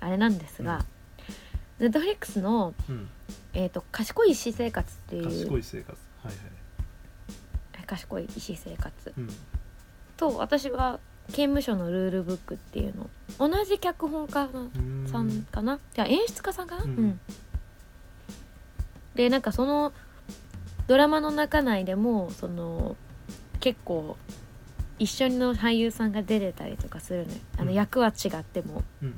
[0.00, 0.84] あれなんですが、
[1.78, 2.94] ネットフリックスのうん。
[2.96, 3.08] うん
[3.54, 5.98] 「えー、と賢い私生活」っていう賢い生活。
[6.22, 7.84] はいはい。
[7.86, 9.14] 賢い医師生活。
[9.16, 9.28] うん。
[10.18, 13.08] と私は刑務所のルールブックっていうの。
[13.38, 14.50] 同じ脚本家
[15.10, 17.20] さんかな、じゃ演出家さんかな、ううんん
[19.18, 19.92] でなんかその
[20.86, 22.96] ドラマの中内でもその
[23.58, 24.16] 結構
[25.00, 27.38] 一緒の俳優さんが出てたりとかするのよ。
[27.56, 27.74] あのうん。
[27.74, 29.14] 役は違っても、うんうん。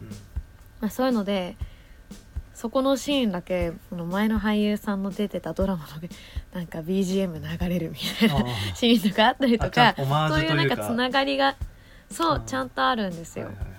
[0.80, 1.58] まあ、そういうので
[2.54, 5.90] そこのシーンだけその前の俳優さんの出てたドラマの
[6.54, 11.56] なんか BGM 流れるみたいなあシーンとかあったりとかそういうなんかつながりが
[12.10, 12.46] そう、うん。
[12.46, 13.74] ちゃんとあるんですよ、はいはいはい。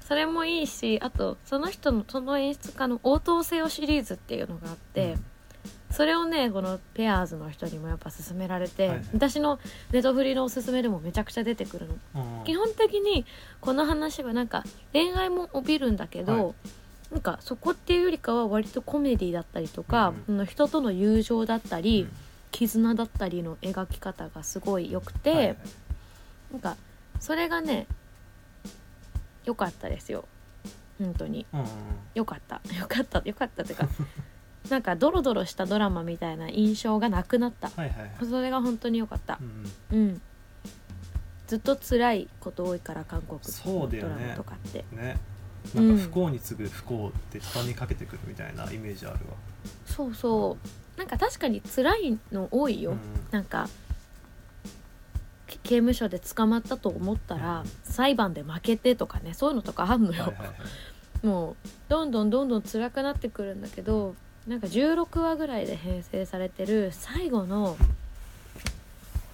[0.00, 5.14] それもいいしあとその人のその演出家の応答せよシリーズっていうのがあって、
[5.96, 9.06] それをねこのペアーズの人にもやっぱ勧められて、はいはい。
[9.14, 9.60] 私の
[9.92, 13.24] ネトフリのおすすめでもめちゃくちゃ出てくるの、基本的に
[13.60, 16.54] この話はなんか恋愛も帯びるんだけど、はい。
[17.12, 22.10] なんかそこっていうよりかは割とコメディだったりとか、うん人との友情だったり、うん。
[22.50, 25.56] 絆だったりの描き方がすごい良くて、はいはい。
[26.52, 26.76] なんか
[27.20, 27.86] それがね
[29.44, 30.24] 良かったですよ。
[30.98, 31.46] 本当に。
[31.52, 31.66] うんうん。
[32.14, 32.60] 良かった。
[32.78, 33.22] 良かった。
[33.24, 33.88] 良かったっていうか
[34.70, 37.68] なんかドロドロしたドラマみたいな印象がなくなった。
[37.68, 38.26] はいはいはい。
[38.26, 39.38] それが本当に良かった。
[39.92, 40.22] うんうん。
[41.46, 44.14] ずっと辛いこと多いから韓国そうだよね。
[44.14, 44.84] ドラマとかって。
[44.92, 45.16] うんね。
[45.74, 49.20] うんなんか不幸に次ぐ不幸って畳みかけてくるみたいなイメージあるわ。
[49.86, 50.58] そうそ
[50.96, 50.98] う。
[50.98, 52.98] なんか確かに辛いの多いよ、うん
[53.30, 53.68] なんか
[55.46, 57.66] け刑務所で捕まったと思ったら、うん。
[57.82, 59.34] 裁判で負けてとかね。
[59.34, 60.54] そういうのとかあんのよ、はいはいは
[61.22, 61.26] い。
[61.26, 64.14] もうどんどんどんどん辛くなってくるんだけど
[64.46, 67.76] なんか16話ぐらいで編成されてる最後の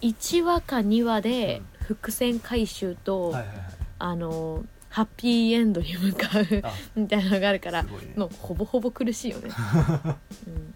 [0.01, 3.57] 1話か2話で伏線回収と、はいはいはい。
[3.99, 6.73] あのハッピーエンドに向かうあ。
[6.96, 7.90] みたいなのがあるからね。
[8.16, 9.51] もうほぼほぼ苦しいよね、
[10.49, 10.75] うん、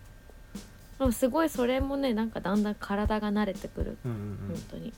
[0.99, 3.97] でもすごいそれもねなんかだんだん体が慣れてくる。
[4.05, 4.39] うんうん。
[4.49, 4.93] 本当に。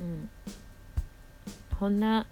[0.00, 0.30] うん。
[1.78, 2.26] こんな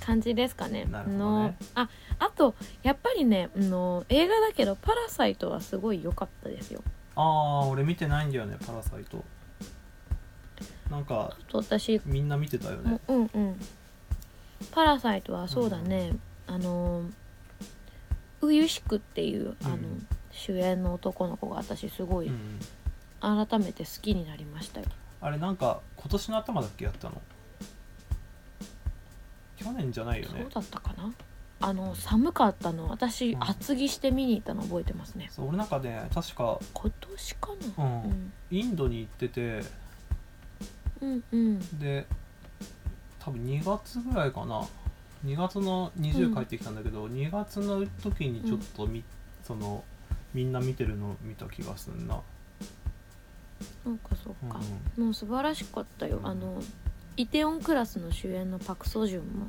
[0.00, 0.84] 感じですかね。
[0.86, 0.90] ね。
[1.06, 6.82] のああとやっぱりねあの映画だけど「パラサイト」はすごい良かったですよ。
[7.16, 7.22] あ
[7.64, 9.24] あ俺見てないんだよねパラサイト。
[10.90, 13.00] なんか私みんな見てたよね。
[13.08, 13.60] うんうん。
[14.72, 16.12] パラサイトはそうだね、
[16.46, 17.02] あの
[18.42, 20.06] ウユシクっていうあの、うん。
[20.32, 23.46] 主演の男の子が私すごいうんうん。
[23.46, 24.86] 改めて好きになりましたよ、
[25.20, 27.20] あれなんか今年の頭だっけやったの？
[29.62, 31.12] 去年じゃないよねそうだったかな？
[31.62, 32.88] あの寒かったの。
[32.88, 33.44] 私、うん。
[33.44, 35.28] 厚着して見に行ったの覚えてますね。
[35.30, 37.84] そう俺なんかね確か今年かな？
[37.84, 38.02] うん。
[38.02, 38.32] うん。
[38.50, 39.62] インドに行ってて。
[41.02, 41.78] うんうん。
[41.78, 42.06] で
[43.18, 44.66] 多分2月ぐらいかな。
[45.26, 46.34] 2月の20うん。
[46.34, 49.04] 帰ってきたんだけど、2月の時にちょっとみ、
[49.44, 49.84] その
[50.32, 52.22] みんな見てるの見た気がするな、
[53.84, 54.60] なんかそっうんか、
[54.96, 56.62] もう素晴らしかったよ、うんあの
[57.20, 59.46] イテオンクラスの主演のパク・ソジュンも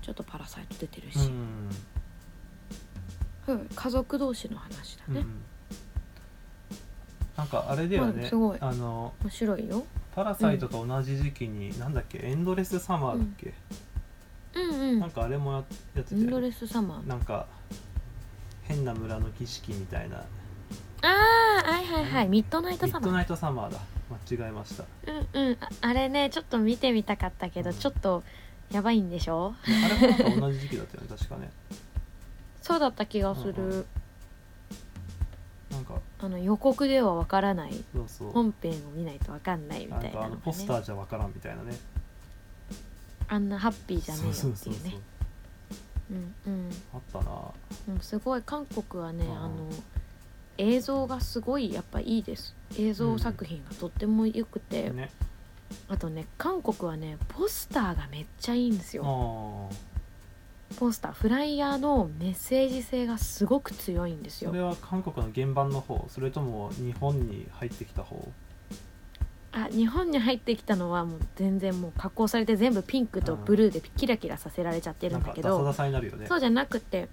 [0.00, 1.68] ちょっとパラサイト出てるし、うん。
[3.52, 5.42] はい家族同士の話だね、うん。
[7.36, 8.58] なんかあれだよね、うんすごい。
[8.60, 9.84] あの面白いよ。
[10.14, 13.52] パラサイトと同じ時期に、なんだっけエンドレスサマーだっけ、
[14.54, 14.80] うん。
[14.80, 15.56] うんなんかあれもや
[15.96, 17.08] やっててインドレスサマー。
[17.08, 17.46] なんか
[18.62, 20.18] 変な村の儀式みたいな。
[20.18, 20.26] あ
[21.02, 21.08] あ
[21.68, 22.28] はいはいはい。
[22.28, 23.00] ミッドナイトサマー。
[23.00, 23.80] ミッドナイトサマーだ
[24.10, 24.84] 間違えました。
[25.06, 25.56] うんうん。
[25.60, 28.22] ああれねちょっと見てみたかったけど、うんちょっと
[28.70, 29.54] やばいんでしょ？
[29.64, 31.50] あれもなんか同じ時期だったよね確かね。
[32.62, 33.86] そうだった気がする、うんう
[35.70, 37.84] なんかあの予告ではわからない。
[37.94, 38.30] そうそう。
[38.32, 41.78] 本編を見ないとわかんないみたいなのがかあのポスタねーじゃわからんみたいなね。
[43.28, 44.98] あんなハッピーじゃねえよっていうね。
[46.10, 46.70] うんうん。
[46.92, 47.30] あったな。
[47.30, 47.54] も
[48.00, 49.36] うすごい韓国はねうん。
[49.36, 49.70] あの
[50.60, 52.54] 映像がすごいやっぱいいです。
[52.78, 55.10] 映像作品がとっても良くて、ね。
[55.88, 59.68] あとね韓国はねポスターがめっちゃいいんですあよ。
[59.70, 59.74] あ
[60.78, 64.50] ポスターフライヤーのメッセージ性がすごく強いんですよ。
[64.50, 68.28] それは韓国の原版の方それとも日本に入ってきた方？
[69.52, 75.72] あ日本に入ってきたのはもう全然もう加工されて全部ピンクとブルーでキラキラさせられちゃってるなんんだけど
[76.28, 77.08] そうじゃなくて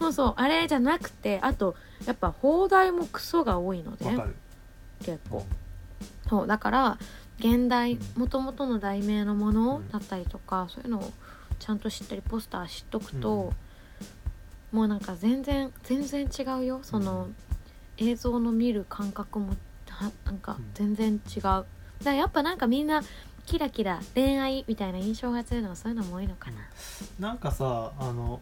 [0.00, 4.06] そうそうあれじゃなくてあとやっぱ放題もクソが多いので
[5.04, 5.46] 結構。
[6.28, 6.98] そうだから
[7.38, 9.90] 現代うんもともとの題名のものうん。
[9.90, 11.12] だったりとか、そういうのを
[11.58, 13.52] ちゃんと知ったりポスター知っとくと、
[14.72, 14.78] うん。
[14.78, 16.80] もうなんか全然全然違うよ。
[16.82, 17.28] その、
[17.98, 19.56] 映像の見る感覚も
[19.90, 21.66] はなんか全然違う、だか
[22.04, 23.02] らやっぱなんかみんな
[23.44, 26.58] キラキラ恋愛みたいな印象が強いのはそういうのも多いのかな、
[27.18, 28.40] なんかさあの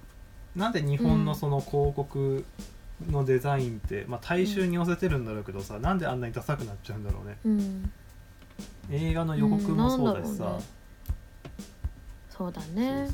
[0.58, 2.44] なんで日本のその広告
[3.08, 7.38] のデザインって、まあ、大衆に寄せてるんだろうけどさ、なんであんなにダサくなっちゃうんだろうね。
[7.44, 7.92] うん。
[8.90, 10.46] 映画の予告もそうだしさ。
[10.46, 10.56] うん。
[10.56, 10.64] ね、
[12.30, 13.08] そうだね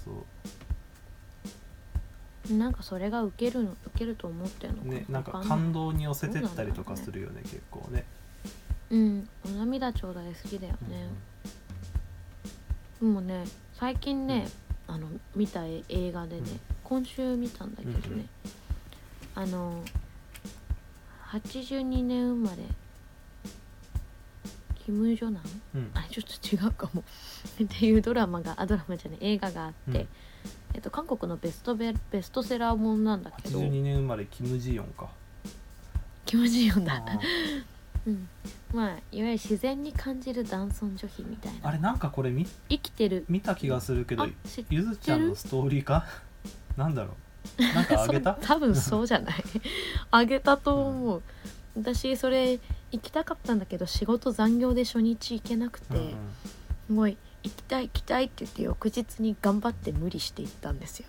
[2.50, 8.04] なんかそれが受けるの受けると思ってるのかねなんか感動に寄せてったりとかするよね結構ね。
[8.90, 9.28] うん。
[9.44, 11.08] お涙ちょうだい好きだよね、
[13.00, 14.48] でもね最近ね、
[14.86, 18.28] あの見た映画でね、うん今週見たんだけどね、うんうん。
[19.34, 19.82] あの
[21.32, 22.58] 82年生まれ
[24.84, 25.42] キム・ジョナン？
[25.74, 25.80] うん。
[25.80, 27.02] うんあれちょっと違うかも。
[27.62, 30.08] っていうドラマがあドラマじゃない映画があって、うん。
[30.74, 33.60] えっと、韓国のベストベベストセラーもんなんだけど。
[33.60, 35.08] 82年生まれキム・ジヨンか。
[36.26, 36.96] キム・ジヨンだ。
[36.96, 37.04] あ
[38.06, 38.28] うん、
[38.74, 41.68] まあいわゆる自然に感じる男尊女卑みたいな。
[41.68, 43.24] あれなんかこれ見生きてる。
[43.30, 44.26] 見た気がするけど
[44.68, 46.06] ゆずちゃんのストーリーか？
[46.76, 47.12] なんだろ
[47.58, 47.62] う。
[47.74, 48.38] なんかあげた？
[48.40, 49.44] 多分そうじゃない。
[50.10, 51.22] あげたと思う、
[51.76, 52.58] 私それ
[52.90, 56.12] 行きたかったんだけど仕事残業で初日行けなくて、うんうん。
[56.86, 61.06] すごい行きたい行きたいって言って翌日に頑張って無理して行ったんですよ。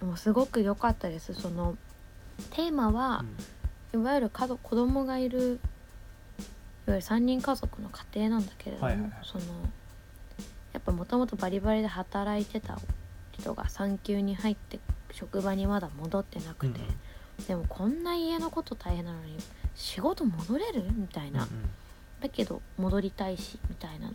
[0.00, 1.34] もうすごく良かったです。
[1.34, 1.76] その
[2.50, 3.24] テーマは
[3.92, 5.58] うん、いわゆる家族子供がいる
[6.86, 9.12] いわゆる3人家族の家庭なんだけれども、はいはいはい。
[9.24, 9.44] その
[10.72, 12.78] やっぱもともとバリバリで働いてた
[13.38, 14.80] 人が産休に入って
[15.12, 16.80] 職場にまだ戻ってなくて、
[17.46, 19.36] でもこんな家のこと大変なのに
[19.74, 21.70] 仕事戻れるみたいな、うんうん。
[22.20, 24.12] だけど戻りたいしみたいな。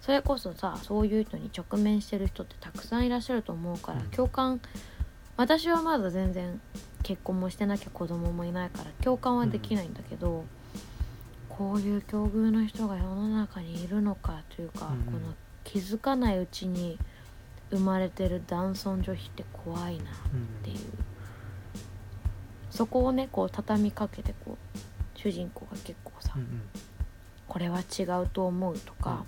[0.00, 4.06] それこそさそういう人に直面してる人ってたくさんいらっしゃると思うから、うん。
[4.08, 4.60] 共感
[5.36, 6.60] 私はまだ全然
[7.02, 10.44] 結婚もしてなきゃ子供もいないから共感はできないんだけど、
[11.48, 15.04] こういう境遇の人が世の中にいるのかというか、うんうん。
[15.04, 15.18] この
[15.64, 16.98] 気づかないうちに
[17.70, 20.78] 生まれてる男尊女卑って怖いなっうんていう、
[22.70, 24.78] そこをねこう畳みかけてこう
[25.18, 26.62] 主人公が結構さ、うんうん
[27.46, 29.22] これは違うと思うとか、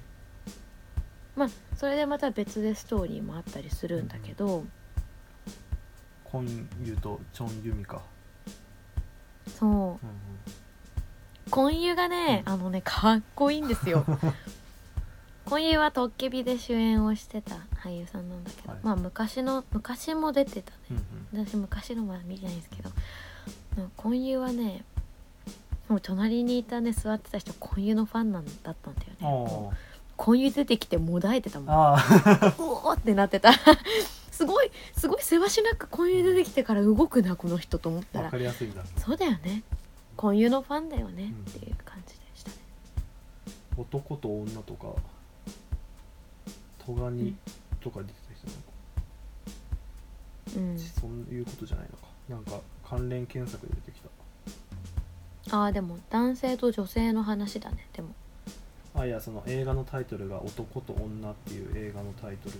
[1.36, 4.64] まあそれでまた別でストーリーもあったりするんだけど、
[6.24, 8.00] コンユとチョンユミか、
[9.46, 9.70] そう。
[9.70, 9.98] うんうん、
[11.50, 12.52] コンユがね、うん。
[12.54, 14.04] あのねかっこいいんですよ
[15.46, 18.80] コンユはトッケビで主演をしてた俳優さんなんだけど、はい。
[18.82, 20.76] まあ昔の昔も出てたね。
[20.90, 20.96] うん
[21.38, 21.46] うん。
[21.46, 22.90] 私昔のまだ見てないんですけど
[23.78, 24.84] うんコンユはね
[25.88, 29.14] もう隣にいたね座ってた人コンユのファンなんだったんだよね。
[29.20, 29.76] もう
[30.16, 31.76] コンユ出てきてもだえてたもん。
[31.94, 33.52] おーってなってた。
[34.32, 39.62] すごいすごいせわしなくコンユ出てきてから動くなこの人と思ったわらかりやすいそうだよね。
[40.16, 42.56] コンユのファンだよねっていう感じでしたね。
[43.76, 44.88] 男と女とか
[46.86, 47.34] トガニ
[47.80, 50.78] とか出てた人なのか、うん。
[50.78, 52.06] そういうことじゃないのか。
[52.28, 54.08] なんか関連検索で出てきた。
[55.56, 57.86] ああでも男性と女性の話だね。
[57.92, 58.08] でも。
[58.94, 62.56] あいやその映画のタイトルが「男と女」っていう映画のタイトル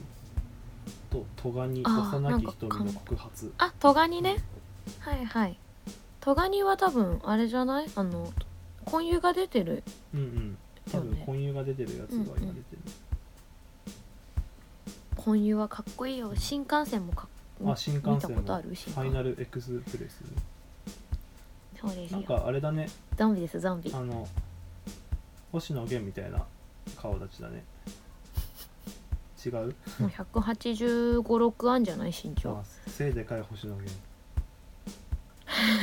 [1.11, 3.53] と「トガニ幼き瞳の告発。
[3.59, 4.37] あトガニね。
[4.99, 5.59] はいはい。
[6.21, 7.91] トガニは多分あれじゃない？
[7.95, 8.33] あの
[8.85, 9.83] 婚友が出てる」
[10.15, 10.59] うんうん。
[10.93, 12.65] 多分婚友が出てるやつが今出てる、
[15.27, 16.33] 婚友はかっこいいよ。
[16.37, 17.27] 新幹線もか
[17.65, 18.77] っあ新幹見たことある？
[18.77, 20.21] 新幹ァイナルエクスプレス。
[21.83, 22.23] なんそうですよ。
[22.23, 22.89] かあれだね。
[23.17, 23.93] ゾンビですゾンビ。
[23.93, 24.29] あの
[25.51, 26.45] 星野源みたいな
[26.97, 27.65] 顔立ちだね。
[29.45, 29.53] 違う？
[29.53, 32.13] もう1 8 5 6あんじゃない？
[32.13, 32.59] 身長。
[32.59, 33.93] あ背でかい星野源。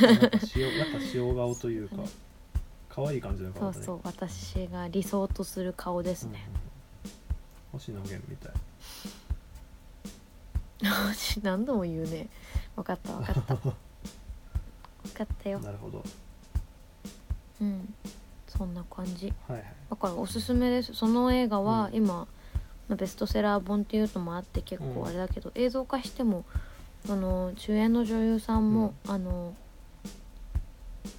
[0.00, 1.96] なんか塩やっぱ塩顔というか
[2.88, 3.74] 可愛い感じの顔だね。
[3.74, 6.48] そうそう私が理想とする顔ですね、
[7.74, 7.78] うん。
[7.78, 8.52] 星野源みたい
[11.42, 12.28] 何度も言うね。
[12.76, 13.54] 分かった分かった。
[13.54, 13.72] 分
[15.14, 15.60] かったよ。
[15.60, 16.02] なるほど。
[17.60, 17.94] うん。
[18.48, 19.32] そんな感じ。
[19.48, 19.64] はいはい。
[19.90, 20.94] だからおすすめです。
[20.94, 21.94] その映画はうん。
[21.94, 22.26] 今、ま
[22.92, 26.44] あベストセラー本っていうのもあって結構あれだけど、映像化しても
[27.08, 29.54] あの主演の女優さんも、あの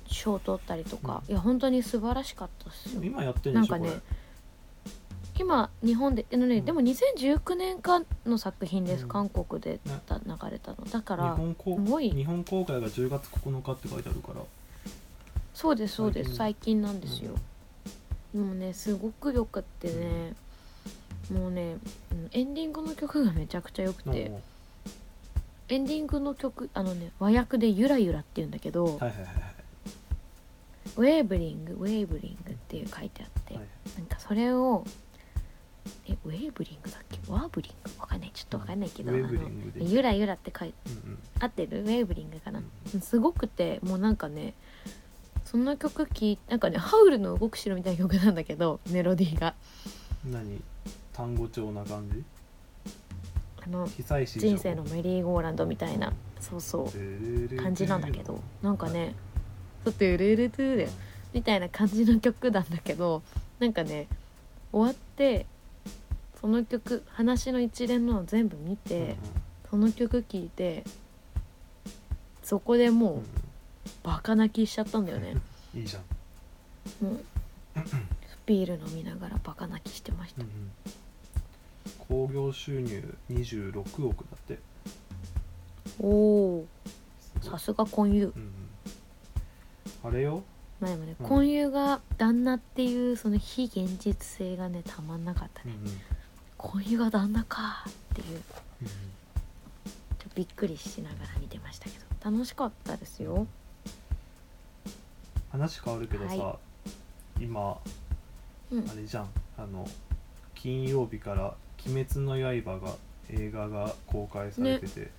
[0.08, 3.04] 賞取ったりとか、ういや本当に素晴らしかったですよ。
[3.04, 4.02] 今やってんでしょなんかね
[5.38, 6.66] 今日本であのね、うん。
[6.66, 9.10] でも2019年かの作品です、うん。
[9.10, 9.92] 韓国で流
[10.50, 10.78] れたの。
[10.90, 12.12] だから日本公すごい。
[12.12, 14.42] 日本公開が10月9日って書いてあるから。
[15.54, 16.36] そうですそうです。
[16.36, 17.34] 最最近なんですよ、
[18.34, 20.34] もうねすごくよくってね、
[21.32, 21.78] もうね
[22.12, 24.32] うんエンディングの曲がめちゃくちゃ良くて。
[24.34, 24.42] お
[25.68, 29.16] エンディングの曲あのね和訳で「ゆらゆら」って言うんだけど、はいはいはい
[30.98, 34.00] ウェーブリングウェーブリングっていう書いてあって、はいはい。
[34.00, 34.90] なんかそれをえ
[36.26, 37.20] ウェーブリングだっけ？
[37.32, 37.92] ワーブリング？
[38.02, 38.32] わかんない。
[38.34, 39.12] ちょっとわかんないけど、
[39.80, 41.20] ゆらゆらって書いてうんうん。
[41.40, 41.82] 合ってる？
[41.82, 44.54] ウェーブリングかな、うんすごくてもうなんかね
[45.44, 49.54] その曲聴いなんかねハウルの動く城みたいな曲なんだけどメロディーが。
[50.26, 50.62] 何？
[51.14, 52.24] 単語帳な感じ？
[53.64, 59.16] あの人生のメリーゴーランドみたいなそうそうう感じなんだけどなんかね
[59.84, 60.90] 「トゥルルトゥ」で
[61.34, 63.24] みたいな感じの曲なんだけど
[63.58, 64.08] なんかね
[64.72, 65.48] 終わって
[66.46, 69.16] その曲話の一連のを全部見て、
[69.68, 70.84] その曲聴いて
[72.44, 73.22] そこでもう
[74.04, 75.38] バカ泣きしちゃったんだよね。
[75.74, 76.00] いいじゃ
[77.02, 77.20] ん、もう
[78.46, 80.44] ビール飲みながらバカ泣きしてました。
[80.44, 82.28] うんうん。
[82.28, 84.60] 興行収入26億だって。
[86.00, 86.68] おお
[87.42, 88.28] さすが婚友。
[88.28, 88.42] うん
[90.04, 90.12] うん。
[90.12, 90.44] あれよ。
[90.80, 91.26] まあでもねうん。
[91.26, 95.74] 婚友が旦那っていうその非現実性がねたまんなかったね。
[95.82, 96.15] うんうん
[96.66, 98.42] 婚友が旦那かっていう。
[98.82, 98.88] うん。
[98.88, 98.92] ちょ
[100.26, 102.32] っとびっくりしながら見てましたけど。
[102.32, 103.46] 楽しかったですよ。
[105.52, 106.60] 話変わるけどさ、は
[107.40, 107.78] 今
[108.72, 108.90] うん。
[108.90, 109.30] あれじゃん。
[109.58, 109.88] あの
[110.56, 112.96] 金曜日から「鬼滅の刃」が
[113.30, 115.12] 映画が公開されてて、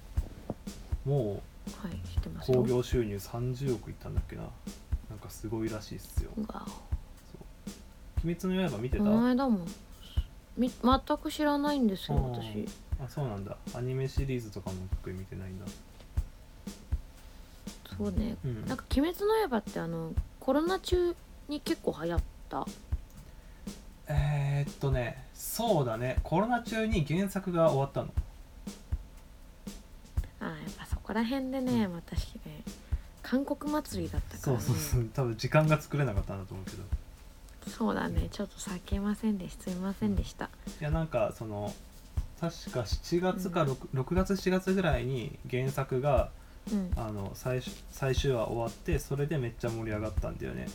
[1.04, 1.42] も
[1.80, 2.62] はい知ってうますよ。
[2.62, 4.42] 興行収入30億いったんだっけな。
[5.08, 6.30] なんかすごいらしいっすよ。
[6.36, 6.66] うわ
[8.24, 9.04] 「鬼滅の刃」見てた？
[9.04, 9.64] この間も
[10.56, 12.66] み全く知らないんですようん私。
[13.04, 13.56] あそうなんだ。
[13.74, 15.66] アニメシリーズとかも特に見てないんだ
[17.96, 18.36] そうね。
[18.44, 18.64] うん。
[18.66, 21.14] なんか「鬼滅の刃」ってあのコロナ中
[21.48, 22.66] に結構流行った？
[24.08, 26.18] えー、っとねそうだね。
[26.22, 28.08] コロナ中に原作が終わったの。
[30.40, 32.62] あーやっぱそこら辺でね私ね
[33.22, 34.62] 韓国祭りだったからね。
[34.62, 35.04] そうそうそう。
[35.12, 36.82] 多分時間が作れなかったんだと思うけど
[37.68, 38.28] そうだね。
[38.30, 39.64] ちょっと避けませんでした。
[39.64, 40.50] すいませんでした。
[40.80, 41.72] いやなんかその
[42.40, 46.30] 確か7月か 6,、6月7月ぐらいに原作が
[46.72, 46.90] うん。
[46.96, 50.68] あの最終最終話終わってそれでめっちゃ盛り上がったんだよね。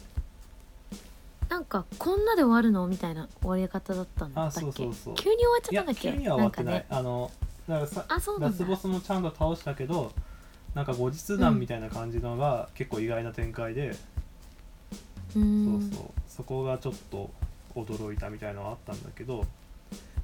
[1.50, 4.62] なんかこんなで終わるのみたいな終わり方だったんだっあけ？
[4.62, 5.16] そうそうそう。
[5.16, 6.12] 急に終わっちゃったんだっけ？
[6.12, 6.98] 急には終わってない、んかね。
[6.98, 7.32] あの
[7.68, 8.58] だからさあそうなんだ。
[8.60, 10.14] ラスボスもちゃんと倒したけど
[10.74, 13.94] なんか後日談みたいな感じのが結構意外な展開で、う
[15.34, 15.44] そう
[15.94, 17.30] そうそこがちょっと
[17.76, 19.46] 驚いたみたいなのはあったんだけど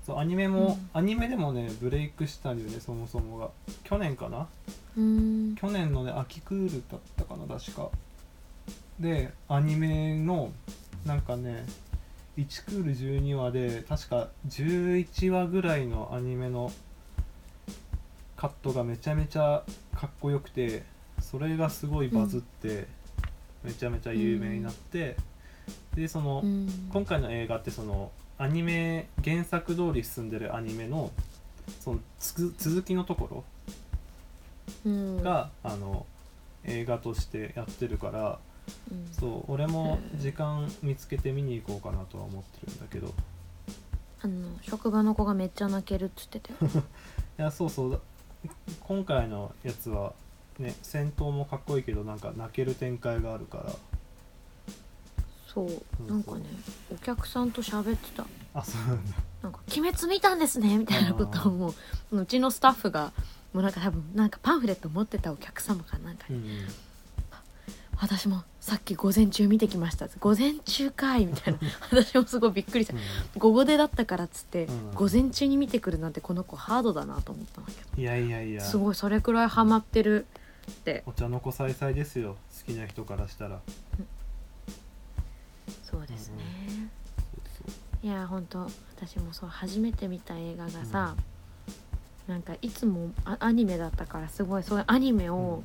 [0.05, 3.49] そうアニメも、アニメでもねブレイクしたんだよねそもそもが。
[3.83, 4.47] 去年かな？
[4.95, 7.89] 去年のね秋クールだったかな確か。
[8.99, 10.51] でアニメの
[11.05, 11.65] なんかね
[12.37, 16.71] 1クール12話で確か11話ぐらいのアニメの
[18.37, 20.83] カットがめちゃめちゃかっこよくて
[21.19, 22.87] それがすごいバズって、
[23.63, 25.17] めちゃめちゃ有名になって、
[25.95, 26.67] でその、うん。
[26.91, 31.11] 今回の映画ってそのアニメ原作通り進んでるアニメの
[31.79, 33.43] その続きのところ
[34.85, 35.23] うん。
[35.23, 36.05] が、あの
[36.63, 38.39] 映画としてやってるから
[38.91, 39.07] うん。
[39.11, 43.07] そう俺も時間見つけて見に行こうかなとは思ってるんだけど。
[43.07, 43.11] い
[44.19, 46.83] あの職場の子がめっちゃ泣けるっつってたよ。
[47.37, 47.91] やそうそう。
[47.91, 47.99] だ
[48.81, 50.13] 今回のやつは
[50.59, 53.73] ね戦闘もかっこいいけどなんか泣ける展開があるから
[55.57, 56.11] そう。
[56.11, 56.41] なんかね
[56.93, 58.25] お客さんと喋ってた。
[58.53, 59.17] あそうなんだ。
[59.41, 61.73] なんか「鬼滅見たんですね」みたいなことをも
[62.11, 62.21] う。
[62.21, 63.11] うちのスタッフが
[63.53, 66.37] もうなんか多分なんかパンフレット持ってたお客様かなんかに。
[66.37, 66.67] うんうん
[67.99, 71.59] 私もさっき午前中見てきました午前中かいみたいな。
[71.89, 72.93] 私もすごいびっくりした。
[73.39, 78.63] 午後でだったからっつって、うん午前中に見てくるなんてこの子ハードだなと思ったんだけいやいやいや。
[78.63, 80.27] どすごいそれくらいハマってる
[80.71, 81.01] って。
[81.07, 82.35] お茶の子さいさいですよ。
[82.67, 83.61] 好きな人からしたら
[85.97, 86.43] そうですね、
[88.03, 88.59] いや本当
[88.95, 91.15] 私もそう初めて見た映画がさ、
[92.27, 95.63] なんかいつもあアニメだったからすごいそういうアニメを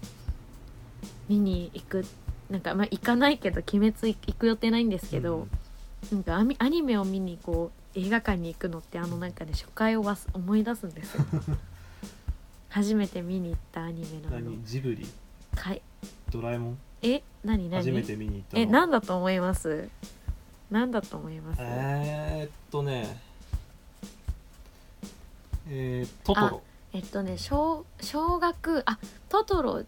[1.29, 2.05] 見に行く、
[2.49, 5.49] なんかまあ行かないけど「鬼滅」行く予定ないんですけど、
[6.11, 11.25] なんかアニアニメを見にこう映画館に行くのってあのなんかね初回をわす思い出すんですよ。
[12.71, 14.65] 初めて見に行ったアニメのあの何？
[14.65, 15.07] ジブリ？
[15.55, 15.83] かい。
[16.31, 16.79] ドラえもん？
[17.03, 17.23] え？
[17.45, 17.69] 何？
[17.69, 17.83] 何？
[17.83, 18.63] 初めて見に行ったの。
[18.63, 19.91] え何だと思います？
[20.73, 23.21] 何だと思います、えー、っとね
[25.69, 26.63] えー、トトロ。
[26.93, 28.99] えっとね小小学あ
[29.29, 29.85] トトロ。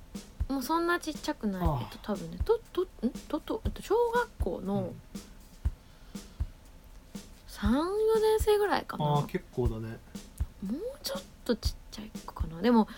[0.49, 1.63] もうそんなちっちゃくない。
[1.63, 1.79] ああ。
[1.83, 2.87] えっと多分ねととん？
[3.29, 4.93] トトえっと小学校の
[7.49, 7.73] 34
[8.21, 9.99] 年生ぐらいかな、ああ結構だね。
[10.65, 12.63] もうちょっとちっちゃい子かな。
[12.63, 12.89] でも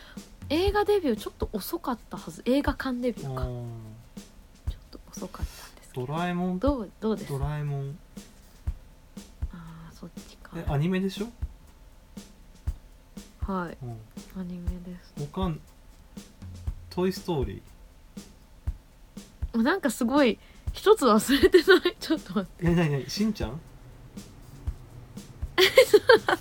[0.51, 2.43] 映画デビューちょっと遅かったはず。
[2.45, 3.43] 映画館デビューか。
[3.43, 3.97] ちょっうん
[4.91, 5.66] と遅かった
[5.97, 6.59] ドどラえもん？
[6.59, 7.33] どうどうです？
[7.33, 7.99] ドラえもん。
[9.53, 10.51] ああそっちか。
[10.55, 11.27] えアニメでしょ、
[13.51, 13.79] はい。
[13.83, 15.15] うん、アニメです。
[15.33, 15.59] 他ん
[16.91, 19.63] トイ・ストーリー？
[19.63, 20.39] なんかすごい
[20.75, 21.97] 一つ忘れてない？
[21.99, 22.67] ちょっと待って。
[22.67, 23.09] えなになに？
[23.09, 23.59] しんちゃん？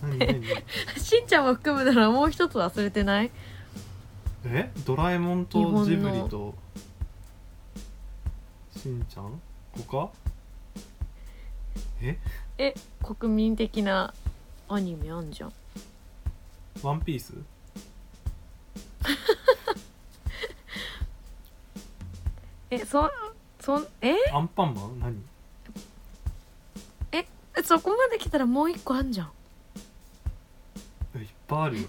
[0.01, 0.43] 何何何
[1.01, 3.31] しんちゃんも含むならもう一つ忘れてない？
[4.43, 4.69] え？
[4.85, 6.53] ドラえもん日本のとジブリと？
[8.85, 9.41] しんちゃん？
[9.87, 10.09] 他？
[12.03, 12.19] え？
[12.59, 14.13] え国民的な
[14.69, 15.53] アニメあんじゃん。
[16.83, 17.33] ワンピース？
[22.69, 23.09] えそ
[23.59, 24.13] そんえ？
[24.31, 24.99] アンパンマン？
[24.99, 25.15] 何？
[27.11, 27.25] え
[27.63, 29.31] そこまで来たらもう一個あんじゃん。
[31.15, 31.87] えいっぱいあるよ。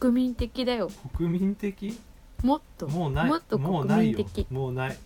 [0.00, 0.90] 国民的だよ。
[1.16, 1.96] 国民的？
[2.42, 3.28] もっともうない。
[3.28, 4.18] もっともうないよ。
[4.18, 4.50] 国民的。
[4.52, 4.96] もうない。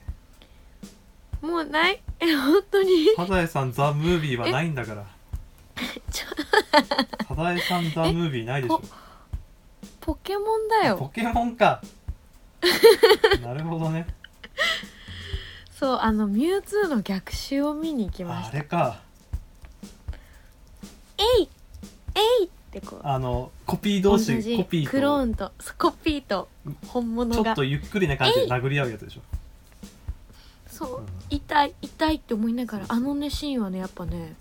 [1.40, 2.00] もうない？
[2.20, 3.06] え 本当に？
[3.16, 5.04] サザエさんザ・ムービーはないんだから。
[6.10, 6.26] ちょ
[7.28, 8.78] サザエさんザ・ムービーないでしょ。
[8.80, 8.86] ポ
[10.00, 10.96] ポケモンだよ。
[10.98, 11.80] ポケモンか。
[13.42, 14.06] なるほどね。
[15.72, 18.58] そうあのミュウツーの逆襲を見に行きまあした。
[18.58, 19.00] れか。
[21.18, 21.48] えい
[22.14, 23.00] えいってこう。
[23.04, 26.48] あのコピー同士コピークローとンとコピーと
[26.88, 27.50] 本ち物が。
[27.50, 29.20] ょっとゆっくりな感じで殴り合うやつでしょ。
[30.66, 31.06] そう、うん。
[31.28, 32.86] 痛い痛いって思いながら。
[32.88, 34.34] あのねシーンはねやっぱね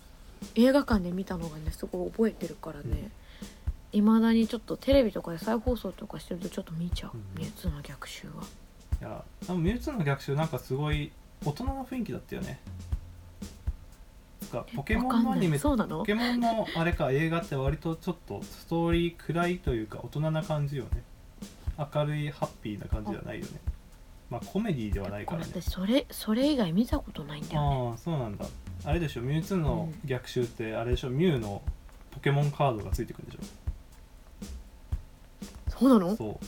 [0.56, 3.12] 映画館で見たのがねすごい覚えてるからね。
[3.94, 7.12] いま、未だにちょっとテレビとかで再放送とかしてるとちょっと見ちゃう。
[7.14, 8.44] うん「ミュウツーの逆襲は」
[9.02, 11.12] いやでもミュウツーの逆襲なんかすごい
[11.46, 12.60] 大人の雰囲気だったよね。
[12.66, 13.01] つ
[14.52, 15.99] かポケモンのアニメそうなの？
[15.99, 21.04] ポケモンのあれか映画って割とちょっとストーリー暗いというか大人な感じよね。
[21.78, 23.52] 明るいハッピーな感じじゃないよね。
[24.30, 25.45] まあコメディではないからね。
[25.52, 27.89] 私それそれ以外見たことないんだよね。
[27.91, 28.45] ああそうなんだ。
[28.84, 31.62] あれでしょミュウツーの逆襲ってあれでしょミュウの
[32.12, 33.39] ポケモンカードがついてくるでしょ。
[35.80, 36.16] そうなの？
[36.16, 36.45] そう。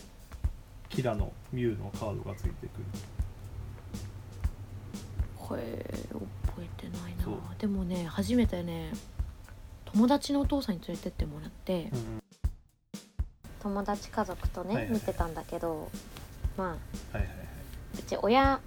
[0.90, 2.86] キラのミュウのカードがついてくる。
[5.38, 7.03] これ覚えてない
[7.64, 8.92] でもね初めてね
[9.86, 12.20] 友達のお父さんに連れてってもらって、うん
[13.62, 14.94] 友達家族とね、はいはいはい。
[14.96, 15.90] 見てたんだけど
[16.58, 16.78] まあはい
[17.14, 17.30] はいはい。
[18.00, 18.60] うち親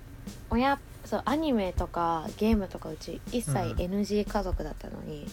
[0.48, 5.26] 親そうアニメとかゲームとかうち一切うん NG 家族だったのに、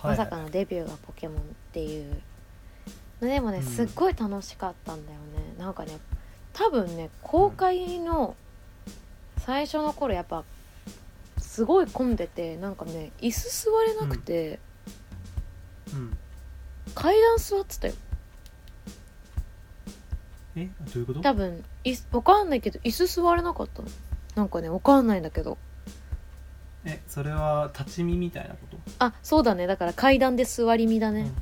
[0.00, 0.16] はい。
[0.16, 1.42] まさかのデビューがポケモンっ
[1.74, 2.22] ていう。
[3.20, 3.62] でもねうん。
[3.64, 5.98] すっごい楽しかったんだよね、なんかね
[6.54, 8.34] 多分ね公開の
[9.44, 10.42] 最初の頃やっぱ
[11.56, 14.58] すごい混んでてなんかね椅子座れなくて、
[15.90, 16.14] うん。
[16.94, 17.94] 階段座ってたよ。
[20.54, 20.66] え？
[20.66, 21.20] どういうこと？
[21.22, 23.88] 多分いかんないけど椅子座れなかったの。
[24.34, 25.56] なんかねわかんないんだけど。
[26.84, 28.76] えそれは立ち見みたいなこと？
[28.98, 29.66] あそうだね。
[29.66, 31.32] だから階段で座り身だね、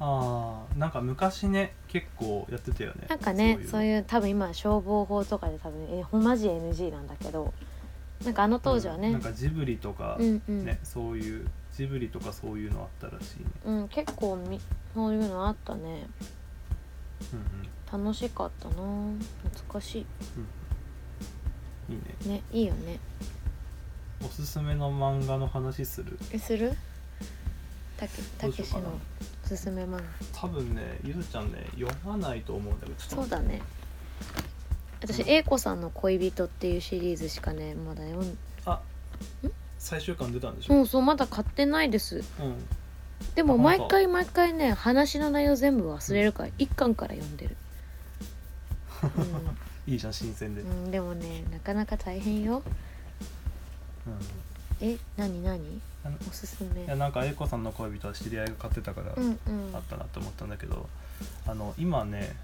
[0.00, 3.06] ああなんか昔ね結構やってたよね。
[3.08, 3.84] なんかねそうう。
[3.84, 7.54] いう多分今消防法とかで多分えほんまじ NG なんだけど
[8.24, 9.08] なんかあの当時はね。
[9.08, 13.44] うんなんかジブリとか、うんうん、ねそういうジブリとかそういうのあったらしいね。
[13.64, 14.60] うん、結構み
[14.94, 16.06] そういうのあったね。
[17.32, 18.74] うん楽しかったな。
[18.74, 20.06] 懐かし
[21.88, 21.94] うん。
[21.94, 22.14] いいね。
[22.24, 23.00] いねいいよね。
[24.22, 26.18] おすすめの漫画の話する？
[26.30, 26.72] えする？
[27.96, 28.80] たけどたけしの
[29.44, 30.02] おすすめ漫画。
[30.32, 33.60] 多分ねゆずちゃんね読まないと思うんだけどそうだね
[35.02, 38.80] 私英子さんの恋人っていうシリーズしかねまだ読んあ
[39.78, 40.74] 最終巻出たんでしょ？
[40.74, 42.16] もうそうまだ買ってないです。
[42.16, 42.24] うん。
[43.34, 47.56] でも毎回毎回ね話の内容全部忘れるから一巻から読んでる。
[49.86, 52.62] いいじゃん新鮮で、うん、うん、でもねなかなか大変よ。
[54.06, 54.86] うん。
[54.86, 55.80] え何何？
[56.04, 56.84] あのおすすめ。
[56.84, 59.74] いやなんか英子さんの恋人は知り合いが買ってたから、うんうん。
[59.74, 60.88] あったなと思ったんだけど
[61.46, 62.36] あの今ね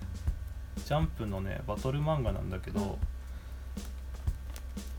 [0.85, 2.87] ジャンプのねバトル漫画なんだけど、うん。
[2.87, 2.97] こ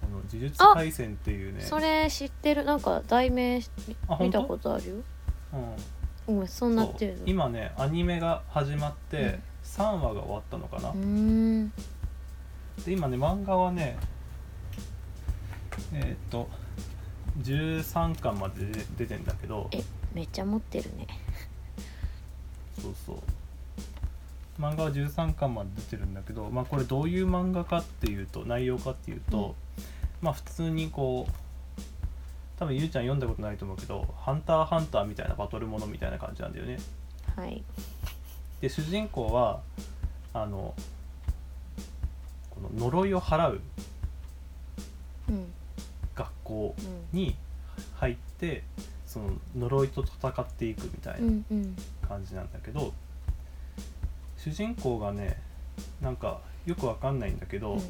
[0.04, 2.66] の呪術廻戦っていうねそれ知ってる。
[2.66, 3.62] なんか題名
[4.20, 4.96] 見たことあるよ？
[6.28, 6.48] うん。
[6.48, 9.44] そうなってる今ねアニメが始まって、うん。
[9.64, 11.70] 3話が終わったのかな、うーん。
[12.86, 13.98] で今ね漫画はね
[15.94, 16.50] えーっと
[17.42, 19.70] 13巻まで出出てんだけど。
[19.72, 21.06] えめっちゃ持ってるね。
[22.82, 23.18] そうそう
[24.60, 29.56] 漫画は13巻まで出てるんだけど、まあ、これどういう漫画かっていうと内容かっていうと、
[30.22, 31.32] まあ普通にこう
[32.58, 36.80] 多分ゆうちゃん読んだことないと思うけど「ハンターハンター」みたいなバトルものみたいな感じなんだよね。
[37.36, 37.64] はい。
[38.62, 39.62] で主人公は
[40.34, 40.74] あの
[42.50, 43.62] この呪いを払う
[45.30, 45.54] うん。
[46.16, 47.36] 学校うんに
[47.98, 48.64] 入って
[49.06, 51.76] その呪いと戦っていくみたいなうんうん。
[52.08, 52.92] 感じなんだけど、
[54.48, 55.38] 主人公がね
[56.02, 57.82] なんかよくわかんないんだけど、うん。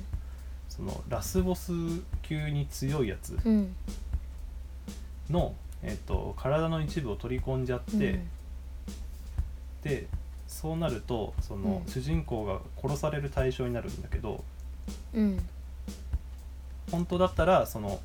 [0.70, 1.72] そのラスボス
[2.22, 3.76] 級に強いやつうん。
[5.30, 8.30] の、えっと体の一部を取り込んじゃって、うん。
[9.84, 10.08] で
[10.48, 11.92] そうなるとその、うん。
[11.92, 14.44] 主人公が殺される対象になるんだけど
[15.14, 15.40] うん。
[16.92, 18.00] 本当だったらその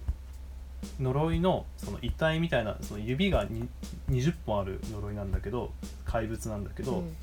[1.00, 3.68] 呪いのその遺体みたいなその指がに
[4.10, 5.72] 20本ある呪いなんだけど
[6.04, 7.16] 怪物なんだけど、うん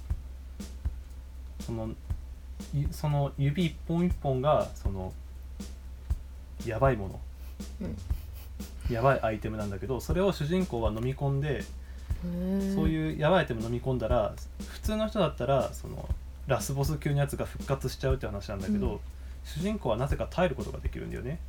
[1.70, 1.90] その
[2.74, 5.14] いその指一本一本がその
[6.66, 7.20] やばいもの、
[7.82, 8.94] うん。
[8.94, 14.34] やばいアイテムなんだけどそれを主人公が飲み込んで、そうういうやばいアイテム飲み込んだら
[14.68, 16.10] 普通の人だったらその
[16.48, 19.00] ラスボス級のやつが復活しちゃうって話なんだけど、うん。
[19.46, 21.40] 主人公はなぜか耐えることができるんだよね。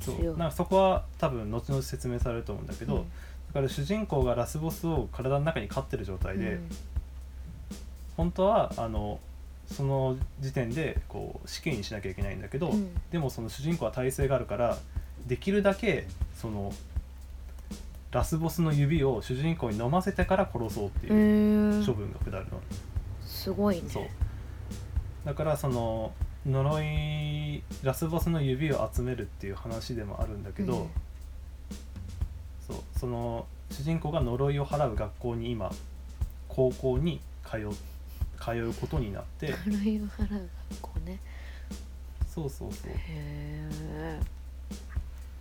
[0.00, 0.36] そう。
[0.36, 3.06] なんかそこは多分後々説明されると思うんだけど、
[3.48, 6.68] だから主人公がラスボスを体の中に飼ってる状態で、うん
[8.20, 9.18] 本当はあの
[9.66, 12.90] その時点でこう死刑にしなきゃいけないんだけど、うん。
[13.10, 14.76] でもその主人公は耐性があるから
[15.26, 16.70] できるだけその
[18.12, 21.86] ラスボスの指を主人公に飲ませてから殺そうってへいうー。
[21.86, 22.60] 処分が下るの、
[23.24, 23.84] すごいね。
[23.88, 24.04] そう。
[25.24, 26.12] だからその
[26.44, 30.88] 呪いラスボスの指を集めるっていう話でもあるんだけど、うん。
[32.68, 32.76] そう。
[32.98, 35.72] その主人公が呪いを払う学校に今
[36.48, 37.70] 高校に通う
[38.40, 41.20] 通うことになって呪いを払う学校ね
[42.28, 42.90] そうそうそう。
[42.90, 44.20] へえ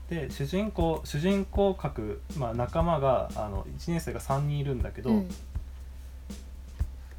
[0.10, 5.30] で主人公主人公格、まあ、仲間があの1年生が3人いるんだけど、うん。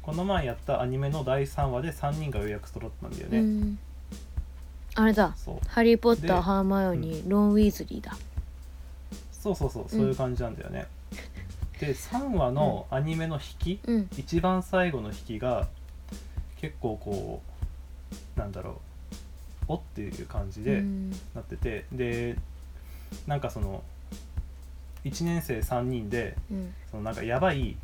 [0.01, 3.79] この前やったアニメの第3話で3人がようやく揃ったんだよね、うん。
[4.95, 5.35] あれだ。
[5.67, 8.17] ハリー・ポッタでーハーマイオニーロン・ウィーズリーだ。
[9.31, 10.85] そうそうそうそういう感じなんだよね、
[11.81, 14.09] で3話のアニメの引き、うん。
[14.15, 15.67] 一番最後の引きが
[16.57, 17.41] 結構こ
[18.35, 18.75] うなんだろう
[19.67, 21.09] おっていう感じでうん。
[21.33, 22.35] なってて、で
[23.25, 23.83] なんかその
[25.05, 26.73] 1年生3人でうん。
[26.91, 27.75] そのなんかやばい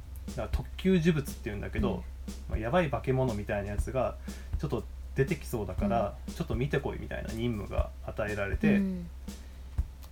[0.51, 2.01] 特級呪物っていうんだけど、うん。
[2.49, 4.15] まあ、やばい化け物みたいなやつが
[4.59, 4.83] ちょっと
[5.15, 9.09] 出てきそうだから、ちょっと見てこいみたいな任務が与えられて、うん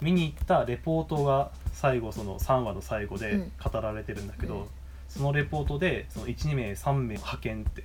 [0.01, 3.51] 見に行ったレポートが最後その3話の最後でうん。
[3.63, 4.65] 語られてるんだけど、うん。
[5.09, 7.83] そのレポートでその12名3名派遣って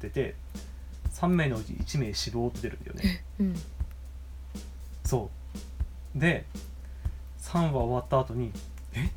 [0.00, 0.34] 出て
[1.12, 3.24] 3名のうち1名死亡って出るんだよね。
[3.40, 3.54] うん。
[5.04, 5.30] そ
[6.14, 6.18] う。
[6.18, 6.44] で
[7.40, 8.52] 3話終わった後に
[8.94, 9.10] 「え？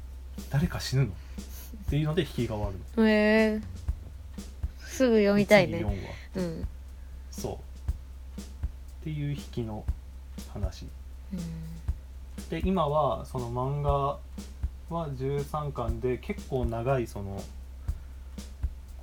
[0.49, 3.07] 誰か死ぬの?」っていうので引きが終わるの。
[3.07, 3.13] へ
[3.55, 3.61] え。
[4.79, 6.43] すぐ読みたい次4ね話。
[6.43, 6.67] うん。
[7.31, 7.53] そう。
[8.41, 8.43] っ
[9.03, 9.85] ていう引きの
[10.53, 10.87] 話。
[11.33, 11.39] うん
[12.49, 13.91] で今はその漫画
[14.89, 17.43] は13巻で結構長いその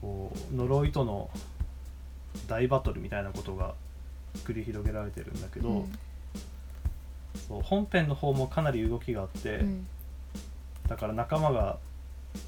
[0.01, 1.31] こう呪いとの
[2.49, 3.75] 大バトルみたいなことが
[4.45, 5.93] 繰り広げられてるんだけど、うん。
[7.49, 9.87] そう本編の方もかなり動きがあって、うん。
[10.89, 11.79] だから仲間が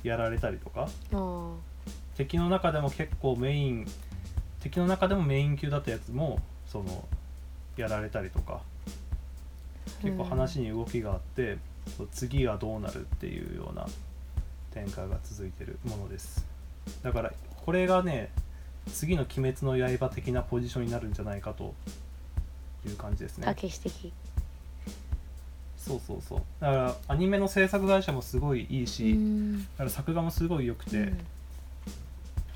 [0.02, 1.52] やられたりとかあ。
[2.16, 3.86] 敵の中でも結構メイン
[4.60, 7.06] 敵の中でもメイン級だったやつもその
[7.76, 8.60] やられたりとか
[10.02, 11.58] 結構話に動きがあって、
[11.96, 13.86] そう次はどうなるっていうような
[14.72, 16.44] 展開が続いてるものです。
[17.02, 17.32] だから
[17.64, 18.30] これがね
[18.92, 21.74] 次の「鬼滅の刃」的なポジションになるんじゃないかと
[22.86, 23.46] いう感じですね。
[25.78, 26.42] そうそうそう。
[26.60, 29.62] だからアニメの制作会社もすごいいいし、うん。
[29.62, 31.18] だから作画もすごい良くて「うん。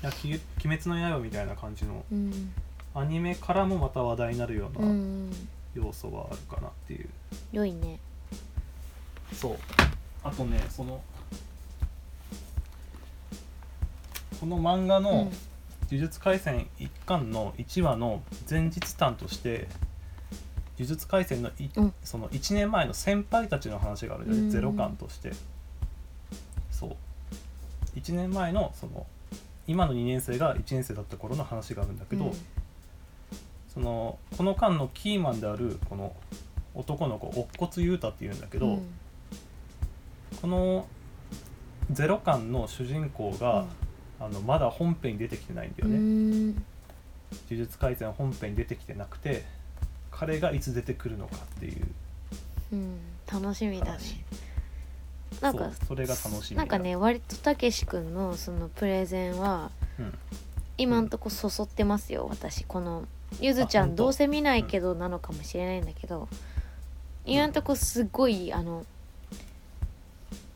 [0.03, 2.53] 鬼滅の刃」みたいな感じのうん。
[2.93, 5.31] アニメからもまた話題になるよううなん
[5.73, 7.09] 要素はあるかなっていう、
[7.51, 7.99] 良いね。
[9.33, 9.57] そう。
[10.23, 11.01] あとねその
[14.39, 15.17] この漫画のうん
[15.91, 19.67] 「呪術廻戦」一巻の1話の前日譚として
[20.77, 21.93] 呪術廻戦のい、うん。
[22.03, 24.51] その1年前の先輩たちの話があるんだよね、うん。
[24.51, 25.31] ゼロ巻として。
[26.71, 26.95] そう。
[27.95, 29.05] 1年前のその
[29.67, 32.33] 今の2年生が1年生だった頃の話があるんだけど、うん
[33.73, 36.13] そのこの間のキーマンであるこの
[36.73, 38.87] 男の子乙骨雄太っていうんだけど、うん。
[40.41, 40.87] この
[41.91, 43.65] ゼロ巻の主人公が、
[44.19, 46.47] あのまだ本編に出てきてないんだよね、うん。
[46.49, 46.63] 呪
[47.49, 49.45] 術廻戦本編に出てきてなくて
[50.11, 51.87] 彼がいつ出てくるのかっていう。
[52.73, 52.99] うん。
[53.31, 53.91] 楽しみだね。
[53.91, 54.23] 話。
[55.41, 60.13] なんかそれが楽しみなんかね割とたけし君のそのプレゼンはうん。
[60.77, 62.63] 今んとこそそってますよ私。
[62.65, 63.05] この
[63.39, 66.27] ゆずちゃんどうせ見ないけどなのかもしれないんだけど、
[67.25, 68.85] 今んとこすごいあの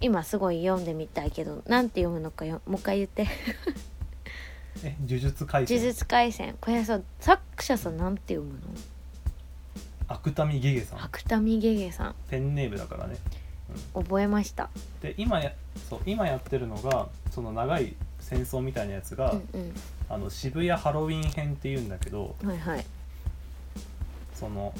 [0.01, 3.28] 今すごい読んでみたいけどなんて読むのかよもう一回言って。
[4.84, 8.59] え呪術廻「呪戦術廻戦」これさ作者さんなんて読むの？
[10.07, 11.03] 芥見ゲゲさん。
[11.03, 12.15] 芥見ゲゲさん。
[12.30, 13.15] ペンネームだからね。
[13.93, 14.69] 覚えました。
[15.01, 15.53] で今や
[15.89, 19.73] そう今やってるのがその長い戦争みたいなやつが、うん
[20.10, 22.86] あの渋谷ハロウィン編っていうんだけどうんはいはい。
[24.34, 24.74] その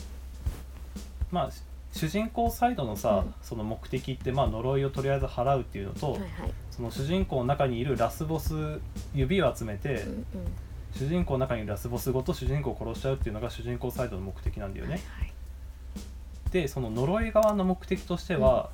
[1.32, 1.50] まあ
[1.92, 3.34] 主人公サイドのさ、うん。
[3.42, 6.30] その目的って、まあ、呪いをとりあえず払うっていうのと、はいはい。
[6.70, 8.82] その主人公の中にいるラスボス
[9.14, 10.26] 指を集めて、うんうん。
[10.94, 15.02] 主人公の中にいるラスボスごと主人公を殺しちゃうっていうのが主人公サイドの目的なんだよね。
[15.18, 15.36] はい
[16.56, 18.70] でその呪い側の目的としては、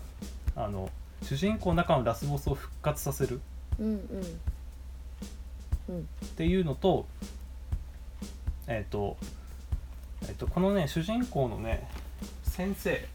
[0.56, 0.92] あの
[1.24, 3.42] 主人公の中のラスボスを復活させる。
[3.80, 4.42] うんうんうん
[6.00, 7.06] っていうのと
[8.68, 9.18] えっ、と,、
[10.28, 11.88] えっとこのね主人公のね
[12.44, 13.06] 先生。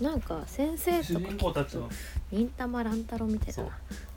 [0.00, 1.88] なんか先生主人公たちの。
[2.30, 3.68] 忍たま乱太郎みたいだな。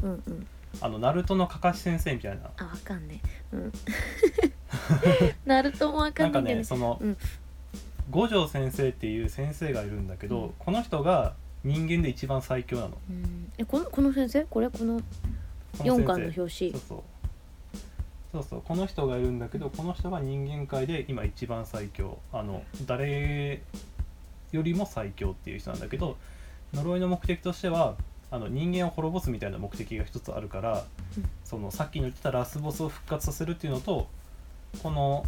[0.04, 0.08] う。
[0.08, 0.48] んうん。
[0.82, 2.50] あのナルトのかかし先生みたいな。
[2.58, 3.22] あわかんね
[3.54, 3.56] え。
[3.56, 3.72] うん。
[5.46, 6.64] ナルトもわかなんんかないけどね。
[6.64, 7.18] その、うん。
[8.10, 10.54] 五条先生っていう先生がいるんだけど、うん。
[10.60, 11.34] この人が
[11.64, 12.98] 人間で一番最強なの。
[13.10, 13.52] うん。
[13.58, 14.44] えこのこの先生？
[14.46, 14.70] これ？
[14.70, 15.00] この
[15.78, 16.04] この先生。
[16.04, 16.50] 4巻の表紙。
[16.50, 17.04] そうそう
[18.34, 22.18] そうそうこの人がいるんだけどこの人が人間界で今一番最強。
[22.34, 23.62] あの誰
[24.52, 26.18] よりも最強っていう人なんだけど
[26.74, 27.96] 呪いの目的としては
[28.32, 30.84] あの人間を滅ぼすみたいな目的が一つあるから、
[31.16, 31.30] うん。
[31.46, 34.08] そのさっきの言ってたラスボスを復活させるっていうのと
[34.82, 35.26] この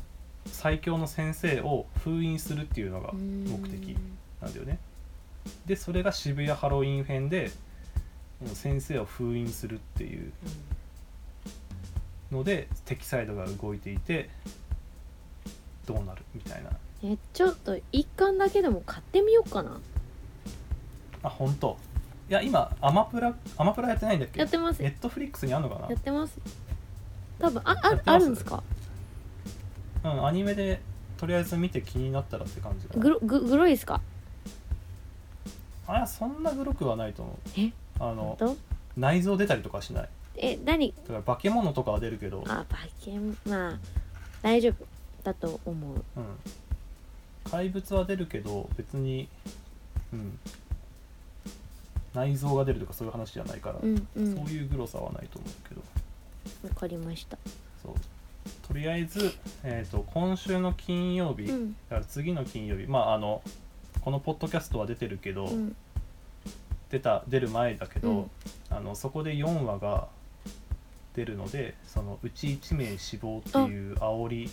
[0.47, 3.95] 最強の先生を封印するっていうのが目的
[4.41, 4.79] なんだよね。
[5.67, 7.51] でそれが渋谷ハロウィン編で
[8.53, 10.31] 先生を封印するっていう
[12.35, 14.29] ので敵サイドが動いていて
[15.85, 16.69] どうなるみたいな。
[16.69, 19.79] うんえちょっと一巻だけでも買ってみようかな。
[21.21, 21.77] あ本当。
[22.29, 24.39] いや今アマプラアマプラやってないんだっけ？
[24.39, 24.81] やってます。
[24.81, 25.89] ネットフリックスにあるのかな？
[25.89, 26.39] やってます。
[27.37, 28.63] 多分あああるんですか？
[30.03, 30.81] うんアニメで
[31.17, 34.01] とりあえず見て気になったらって感じグロググロいですか？
[35.85, 37.35] あそんなグロくはないと思う。
[37.59, 37.71] え？
[37.99, 38.57] あの
[38.97, 40.93] 内臓出たりとかしないえ何？
[41.03, 42.43] だから化け物とかは出るけど。
[42.47, 43.79] あ馬券まあ
[44.41, 44.85] 大丈夫
[45.23, 46.03] だと思う。
[46.17, 46.25] うん。
[47.49, 49.27] 怪物は出るけど別に
[50.13, 50.39] うん。
[52.13, 54.35] 内臓が出るとかそういう話じゃないから、うんうん。
[54.35, 55.81] そういうグロさはないと思うけど。
[56.69, 57.37] わかりました。
[57.83, 57.93] そう。
[58.67, 59.33] とりあえず、
[59.63, 61.73] えー、と今週の金曜日、うん。
[61.73, 63.41] だから次の金曜日まああの
[64.01, 65.75] このポッドキャストは出てるけど、うん。
[66.89, 68.31] 出た出る前だけど、うん。
[68.69, 70.07] あのそこで4話が
[71.15, 74.51] 出るのでそのうち1名死亡っていう煽り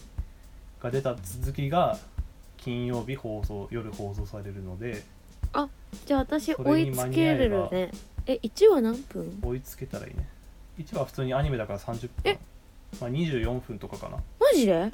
[0.80, 1.98] が出た続きが
[2.56, 5.02] 金曜日放送夜放送されるので
[6.06, 7.90] じゃあ私追いつけれるね。
[8.26, 9.38] え1話何分？
[9.42, 10.26] 追いつけたらいいね。
[10.78, 12.38] 1話普通にアニメだから30え
[12.98, 14.16] 分、まあ、24分とかかな。
[14.16, 14.22] マ
[14.54, 14.90] ジで？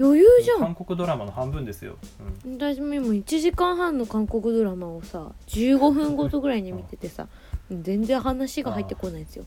[0.00, 0.58] 余裕じゃん。
[0.60, 1.96] 韓国ドラマの半分ですよ、
[2.44, 7.28] うん、私も今1時間半の韓国ドラマをさ15分ごとぐらいに見ててさ
[7.70, 9.44] 全然話が入ってこないんですよ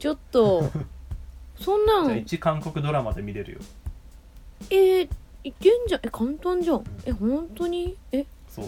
[0.00, 0.68] ちょっと
[1.60, 3.58] そんなじゃあん1韓国ドラマで見れるよ。
[4.70, 5.08] えー、
[5.44, 6.00] いけんじゃん。
[6.02, 6.84] え簡単じゃん。
[7.04, 7.96] え本当に？
[8.12, 8.24] え？
[8.48, 8.66] そう、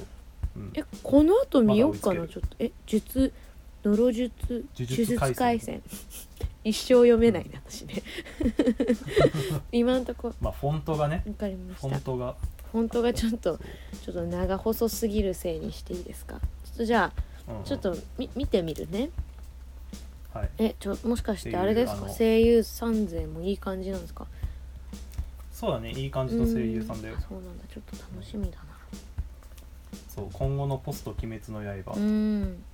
[0.56, 2.56] うん、えこの後見ようかまだ追つないちょっと。
[2.60, 3.32] え術
[3.84, 5.82] 呪術呪術呪術廻廻戦。
[5.82, 5.82] 戦
[6.64, 8.02] 一生読めないね私ね。
[9.72, 10.32] 今んとこ。
[10.40, 11.24] まあフォントがね。
[11.26, 11.96] わかりまフした。
[11.96, 12.36] ォントが。
[12.72, 13.58] 本当がちょっと
[14.04, 16.38] ちょっと長細すぎるせいにしていいですか？
[16.64, 17.64] ちょっとじゃあうんうん。
[17.64, 19.10] ちょっとみ見てみるね
[20.34, 20.50] はい。
[20.58, 22.08] えちょもしかしてあれですか？
[22.08, 24.26] 声優さん勢もいい感じなんですか？
[25.52, 27.14] そうだねいい感じの声優さんだよ。
[27.14, 27.64] うそうなんだ。
[27.72, 28.64] ちょっと楽しみだな。
[30.08, 32.42] そう今後のポスト鬼滅の刃、ううん。
[32.42, 32.64] ん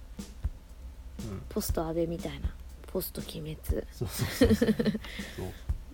[1.48, 2.52] ポスト安倍みたいな。
[2.86, 3.58] ポスト鬼滅。
[3.92, 4.74] そうそうそうそう。
[5.36, 5.46] そう。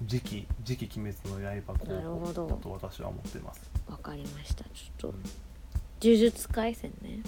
[0.07, 2.47] 次期次期鬼滅の刃候なるほ補ど。
[2.49, 4.65] だと私は思ってます、わかりました。
[4.65, 5.15] ちょっとうん。
[6.03, 7.21] 呪術廻戦ね。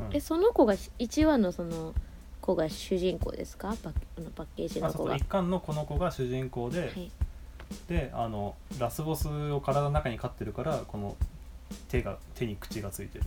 [0.00, 0.16] うん。
[0.16, 1.94] えその子が1話のその
[2.40, 3.76] 子が主人公ですか？
[3.82, 3.92] パッ
[4.34, 5.16] パッケージの子が。
[5.16, 7.10] 一巻のこの子が主人公で、はい。
[7.88, 11.16] であのラスボスを体の中に飼ってるからこの
[11.88, 13.24] 手が手に口がついてる。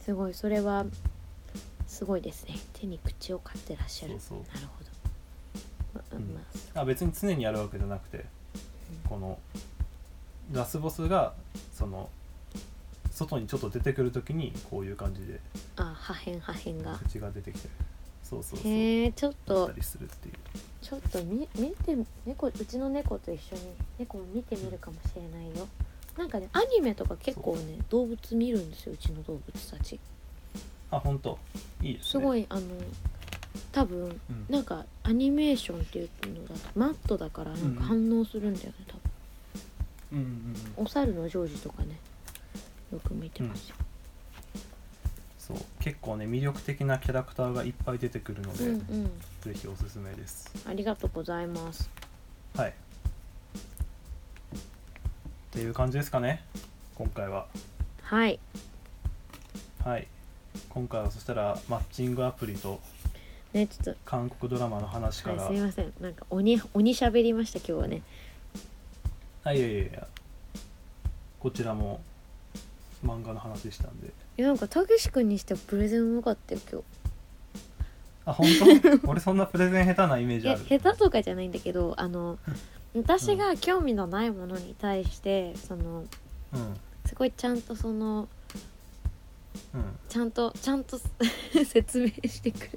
[0.00, 0.34] すごい。
[0.34, 0.84] それは
[1.86, 2.56] すごいですね。
[2.72, 4.18] 手に口を飼ってらっしゃる。
[4.18, 4.90] そうなるほど。
[5.94, 6.34] まうん。
[6.34, 6.40] ま
[6.74, 8.24] ああ別に常にやるわけじゃなくて
[9.08, 9.38] この
[10.52, 11.34] ラスボスが
[11.72, 12.08] その
[13.12, 15.38] 外にちょっと出てくる時にこういう感じで
[15.76, 16.98] あ破片破片が。
[16.98, 17.68] 口が出てきて
[18.24, 18.72] そうそうそう。
[18.72, 19.68] へえちょっと。
[19.68, 20.34] たりするっていう。
[20.82, 21.96] ちょっと見見て
[22.26, 23.62] 猫うちの猫と一緒に
[23.98, 25.68] 猫も見てみるかもしれないよ。
[26.16, 30.00] なんかねアニメとか結構ね動物見るんですようちの動物たち。
[30.90, 31.38] あ本当？
[31.82, 32.10] いいですね。
[32.10, 32.62] すごいあの
[33.72, 34.46] 多分うん。
[34.48, 39.00] なんかアニメーションっていうのだとマットだからなんか反応するんだよね多分。
[40.12, 40.26] うんうん
[40.78, 40.84] うん。
[40.84, 41.98] お猿のジョージとかね
[42.92, 43.76] よく見てますよ、
[45.46, 45.56] そう。
[45.80, 49.10] 結構ね魅力的なキャラクターがいっぱい出てくるので、うん、うん。
[49.42, 50.50] ぜひおすすめです。
[50.66, 51.90] ありがとうございます。
[52.56, 52.70] はい。
[52.70, 52.72] っ
[55.50, 56.42] ていう感じですかね
[56.94, 57.46] 今回は。
[58.02, 58.38] はい。
[59.84, 60.08] はい。
[60.70, 62.80] 今回はそしたらマッチングアプリと
[63.52, 65.92] ねちょっ韓国ドラマの話とから、はいすいません。
[66.00, 68.02] なんか鬼鬼喋りました今日はね。
[69.42, 70.08] はい、いやいやいや
[71.38, 72.00] こちらも
[73.04, 76.84] 漫画の話でしたんでいやなんかたけし君にしてはプレゼンうまかったよ今日。
[78.26, 78.46] あ本
[79.02, 79.06] 当？
[79.10, 80.60] 俺そんなプレゼン下手なイメーいジある。
[80.68, 82.38] や下手とかじゃないんだけどあの
[82.94, 86.04] 私が興味のないものに対してその
[86.52, 86.74] うん
[87.06, 88.28] すごいちゃんとその
[89.72, 89.84] うん。
[90.08, 90.98] ちゃんとちゃんと
[91.66, 92.76] 説明してくれた。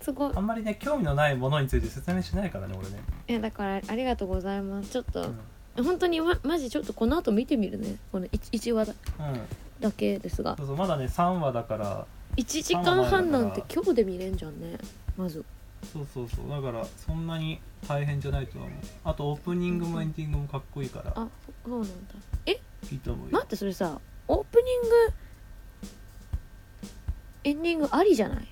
[0.02, 0.32] すごい。
[0.34, 4.90] あんまりね興味のないものについて説明しないからね俺ね、えだからありがとうございます。
[4.90, 5.38] ちょっと、うん
[5.76, 7.96] 本当にまマジちょっとこの後見てみるね。
[8.10, 8.94] この 1, 話だ。
[9.20, 9.40] うん、
[9.80, 10.56] だけですが。
[10.56, 12.06] そうそうまだね3話だから。
[12.36, 14.78] 1時間半なんて今日で見れんじゃんね。
[15.16, 15.44] まず。
[15.92, 16.48] そうそうそう。
[16.48, 18.78] だからそんなに大変じゃないとは思う。
[19.04, 21.12] あとオープニングもエンディングもかっこいいから。
[21.16, 21.28] あ
[21.64, 22.14] そそうなんだ。
[22.46, 22.52] え？
[22.90, 23.32] いいと思うよ。
[23.32, 24.96] 待ってそれさオープニング
[27.44, 28.48] エンディングありじゃない？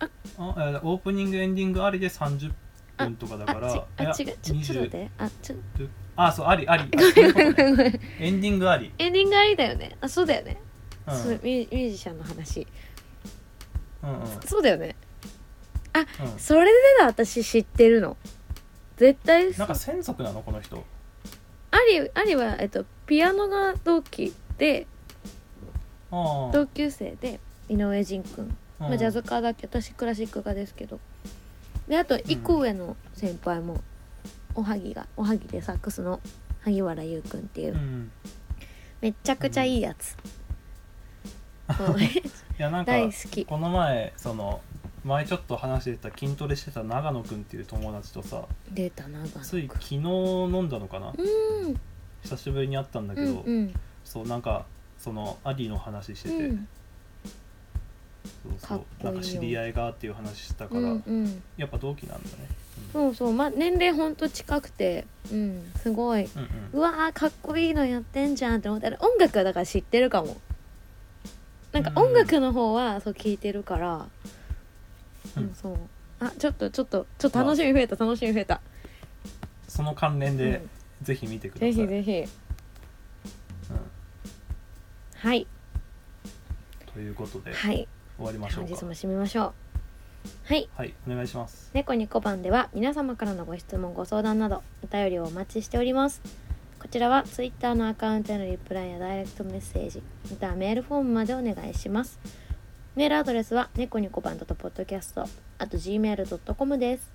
[0.00, 0.08] あ
[0.38, 2.52] えオープニングエンディングありで30
[2.96, 5.56] 分とかだからあ違うちょっと待っ20てあちょ
[6.16, 6.88] あそうありあり。
[6.90, 8.00] ごめんごめんごめん。
[8.20, 9.96] エンディングあり、エンディングありだよね。
[10.00, 10.60] あそうだよね、
[11.08, 11.16] うん。
[11.16, 12.66] そうミュージシャンの話。
[14.02, 14.26] うんうん。
[14.46, 14.94] そうだよね。
[15.94, 16.38] うん。
[16.38, 18.16] それでだ私知ってるの。
[18.96, 20.84] 絶対なんか専属なのこの人。
[21.72, 24.86] アリアリは、えっと、ピアノが同期で
[26.12, 28.86] ああ同級生で井上仁君、うん。
[28.86, 29.66] まあ、ジャズ科だけ？
[29.66, 31.00] ど私クラシック科ですけど
[31.88, 33.82] であと一個上の先輩も、
[34.54, 36.20] おはぎがおはぎでサックスの
[36.62, 38.10] 萩原優くんっていう、うん。
[39.00, 40.16] めっちゃくちゃいいやつ、
[41.76, 42.00] そう。
[42.00, 42.08] い
[42.56, 43.44] やなんか大好き。
[43.44, 44.62] この前その
[45.04, 51.12] 前ちょっと話してた筋トレしてた長野くんっていう友達とさ出たながつい昨日飲んだのかな？
[51.18, 51.80] うん。
[52.22, 53.74] 久しぶりに会ったんだけど、うんうん。
[54.04, 54.64] そうなんか
[54.96, 56.68] そのアディの話してて、うん
[58.58, 61.42] そうなんか知り合いがっていう話してたから、うんうん。
[61.56, 62.48] やっぱ同期なんだね、
[62.92, 63.32] そうそう。
[63.32, 66.24] ま年齢ほんと近くてうんすごい。
[66.24, 66.48] うん、うん。
[66.72, 70.36] うわーかっこいいのやってんじゃんって思ったら音楽はだから知ってるかも。
[71.72, 74.06] なんか音楽の方はそう聞いてるから。
[75.36, 75.76] ううんん、そう。
[76.20, 78.60] あちょっとちょっとちょっと楽しみ増えた楽しみ増えた、
[79.68, 80.62] その関連で
[81.00, 81.06] うん。
[81.06, 82.12] ぜひ見てください、ぜひぜひ。
[82.12, 82.28] うん。
[85.16, 85.46] はい。
[86.92, 87.52] ということで。
[87.52, 88.68] はい終わりましょうか。
[88.68, 89.52] 本日も締めましょう。
[90.44, 90.68] はい。
[90.76, 91.70] はいお願いします。
[91.74, 96.22] 猫に小判では皆様からのご質問ご相談などお便りをお待ちしております。
[96.78, 102.18] こちらは Twitter のアカウントへのリプライやダイレクトメッセージまたはメールフォームまでお願いします。
[102.94, 105.26] メールアドレスは猫に小判とポッドキャスト
[105.58, 107.12] あと gmail.com です。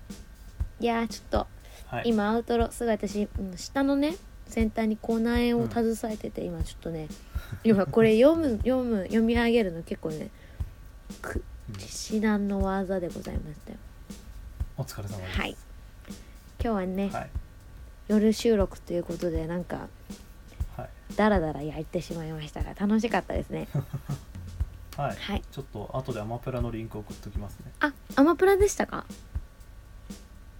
[0.79, 1.47] いやーちょっと
[1.87, 2.09] はい。
[2.09, 7.07] 今アウトロすごい私うん下のね先端に口内炎を携えてて、今ちょっとね
[7.63, 10.31] 今これ読む読む読み上げるの結構ね
[11.21, 11.43] く
[11.73, 11.79] うん。
[11.79, 13.77] 至難の技でございましたよ。
[14.77, 15.39] お疲れ様です。
[15.39, 15.57] はい。
[16.61, 17.29] 今日はね、はい。
[18.07, 19.87] 夜収録ということでなんか
[20.75, 20.89] はい。
[21.15, 23.67] ダラダラ焼いてしまいましたが楽しかったですね。
[24.97, 25.43] はい、はい。
[25.51, 27.71] ちょっと後でアマプラのリンク送っときますね。
[27.79, 29.05] あアマプラでしたか？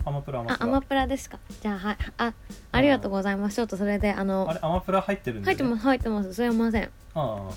[0.05, 0.65] アマプラアマプラ。
[0.65, 1.39] あアマプラですか。
[1.61, 1.97] じゃあはい。
[2.17, 2.33] あ
[2.71, 3.55] ありがとうございます。
[3.57, 6.33] ちょっとそれであのあれアマプラ入ってるんで、ね、入ってます入ってます。
[6.33, 6.83] すいません。
[6.83, 6.89] あ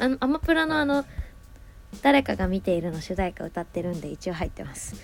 [0.01, 0.05] あ。
[0.05, 1.05] あのアマプラのあの
[2.01, 4.95] 誰かが見ているの主題歌歌ってるんで一応入ってます。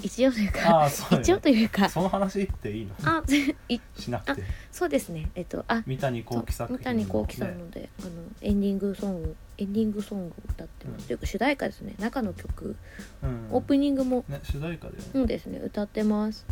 [0.00, 1.22] 一応というかああそうよね。
[1.22, 1.88] 一応というか。
[1.88, 2.94] その話っていいの？
[3.04, 3.22] あ
[3.68, 4.42] いしなくて。
[4.70, 5.30] そうですね。
[5.34, 11.06] えっとあ三谷幸喜作品三谷幸喜さんねので、あのエンディングソングエンディングソングを歌ってます、うん。
[11.08, 11.94] というか主題歌ですね。
[11.98, 12.76] 中の曲、
[13.22, 15.58] うん、オープニングもね主題歌だよね、そうですね。
[15.58, 16.46] 歌ってます。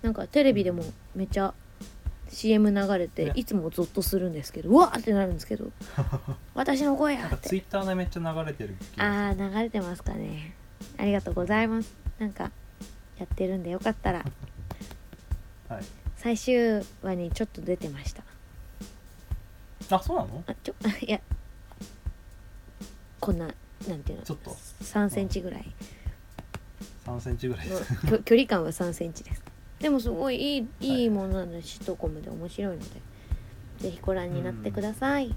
[0.00, 0.82] なんかテレビでも
[1.14, 1.52] めっちゃ
[2.30, 3.32] CM 流れて、ね。
[3.34, 5.70] いつもゾッとするんですけどうわーってなるんですけど
[6.54, 7.48] 私の声やって。
[7.48, 10.54] ツイッターでめっちゃ流れてるあー流れてますかね。
[10.96, 11.92] ありがとうございます。
[12.18, 12.50] なんか
[13.18, 14.22] やってるんでよかったら。
[14.24, 14.26] す
[15.72, 15.84] はい。
[16.16, 18.22] 最終話にちょっと出てました。
[19.90, 20.44] あそうなの？
[20.46, 20.74] あちょ
[21.06, 21.20] いや。
[23.18, 23.46] こんな
[23.88, 24.24] なんていうの？
[24.24, 24.50] ちょっと。
[24.82, 25.74] 3センチぐらい。
[27.06, 27.66] 3センチぐらい
[28.24, 29.42] 距離感は3センチです
[29.80, 32.86] でもすごいいいいいものなのでシトコムで面白いので
[33.78, 35.34] ぜひご覧になってください。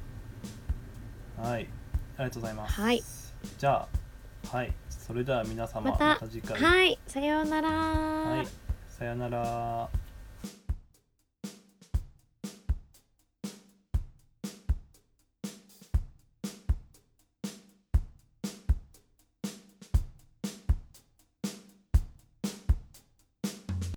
[1.38, 1.68] はい。
[2.18, 2.82] ありがとうございます。
[2.82, 3.04] はい。
[3.58, 3.88] じゃ
[4.52, 4.74] あはい。
[4.90, 6.20] それでは皆様また。
[6.28, 6.62] 次回。
[6.62, 7.00] はい。
[7.08, 7.70] さようなら。
[7.70, 8.48] はい。
[8.90, 9.90] さよなら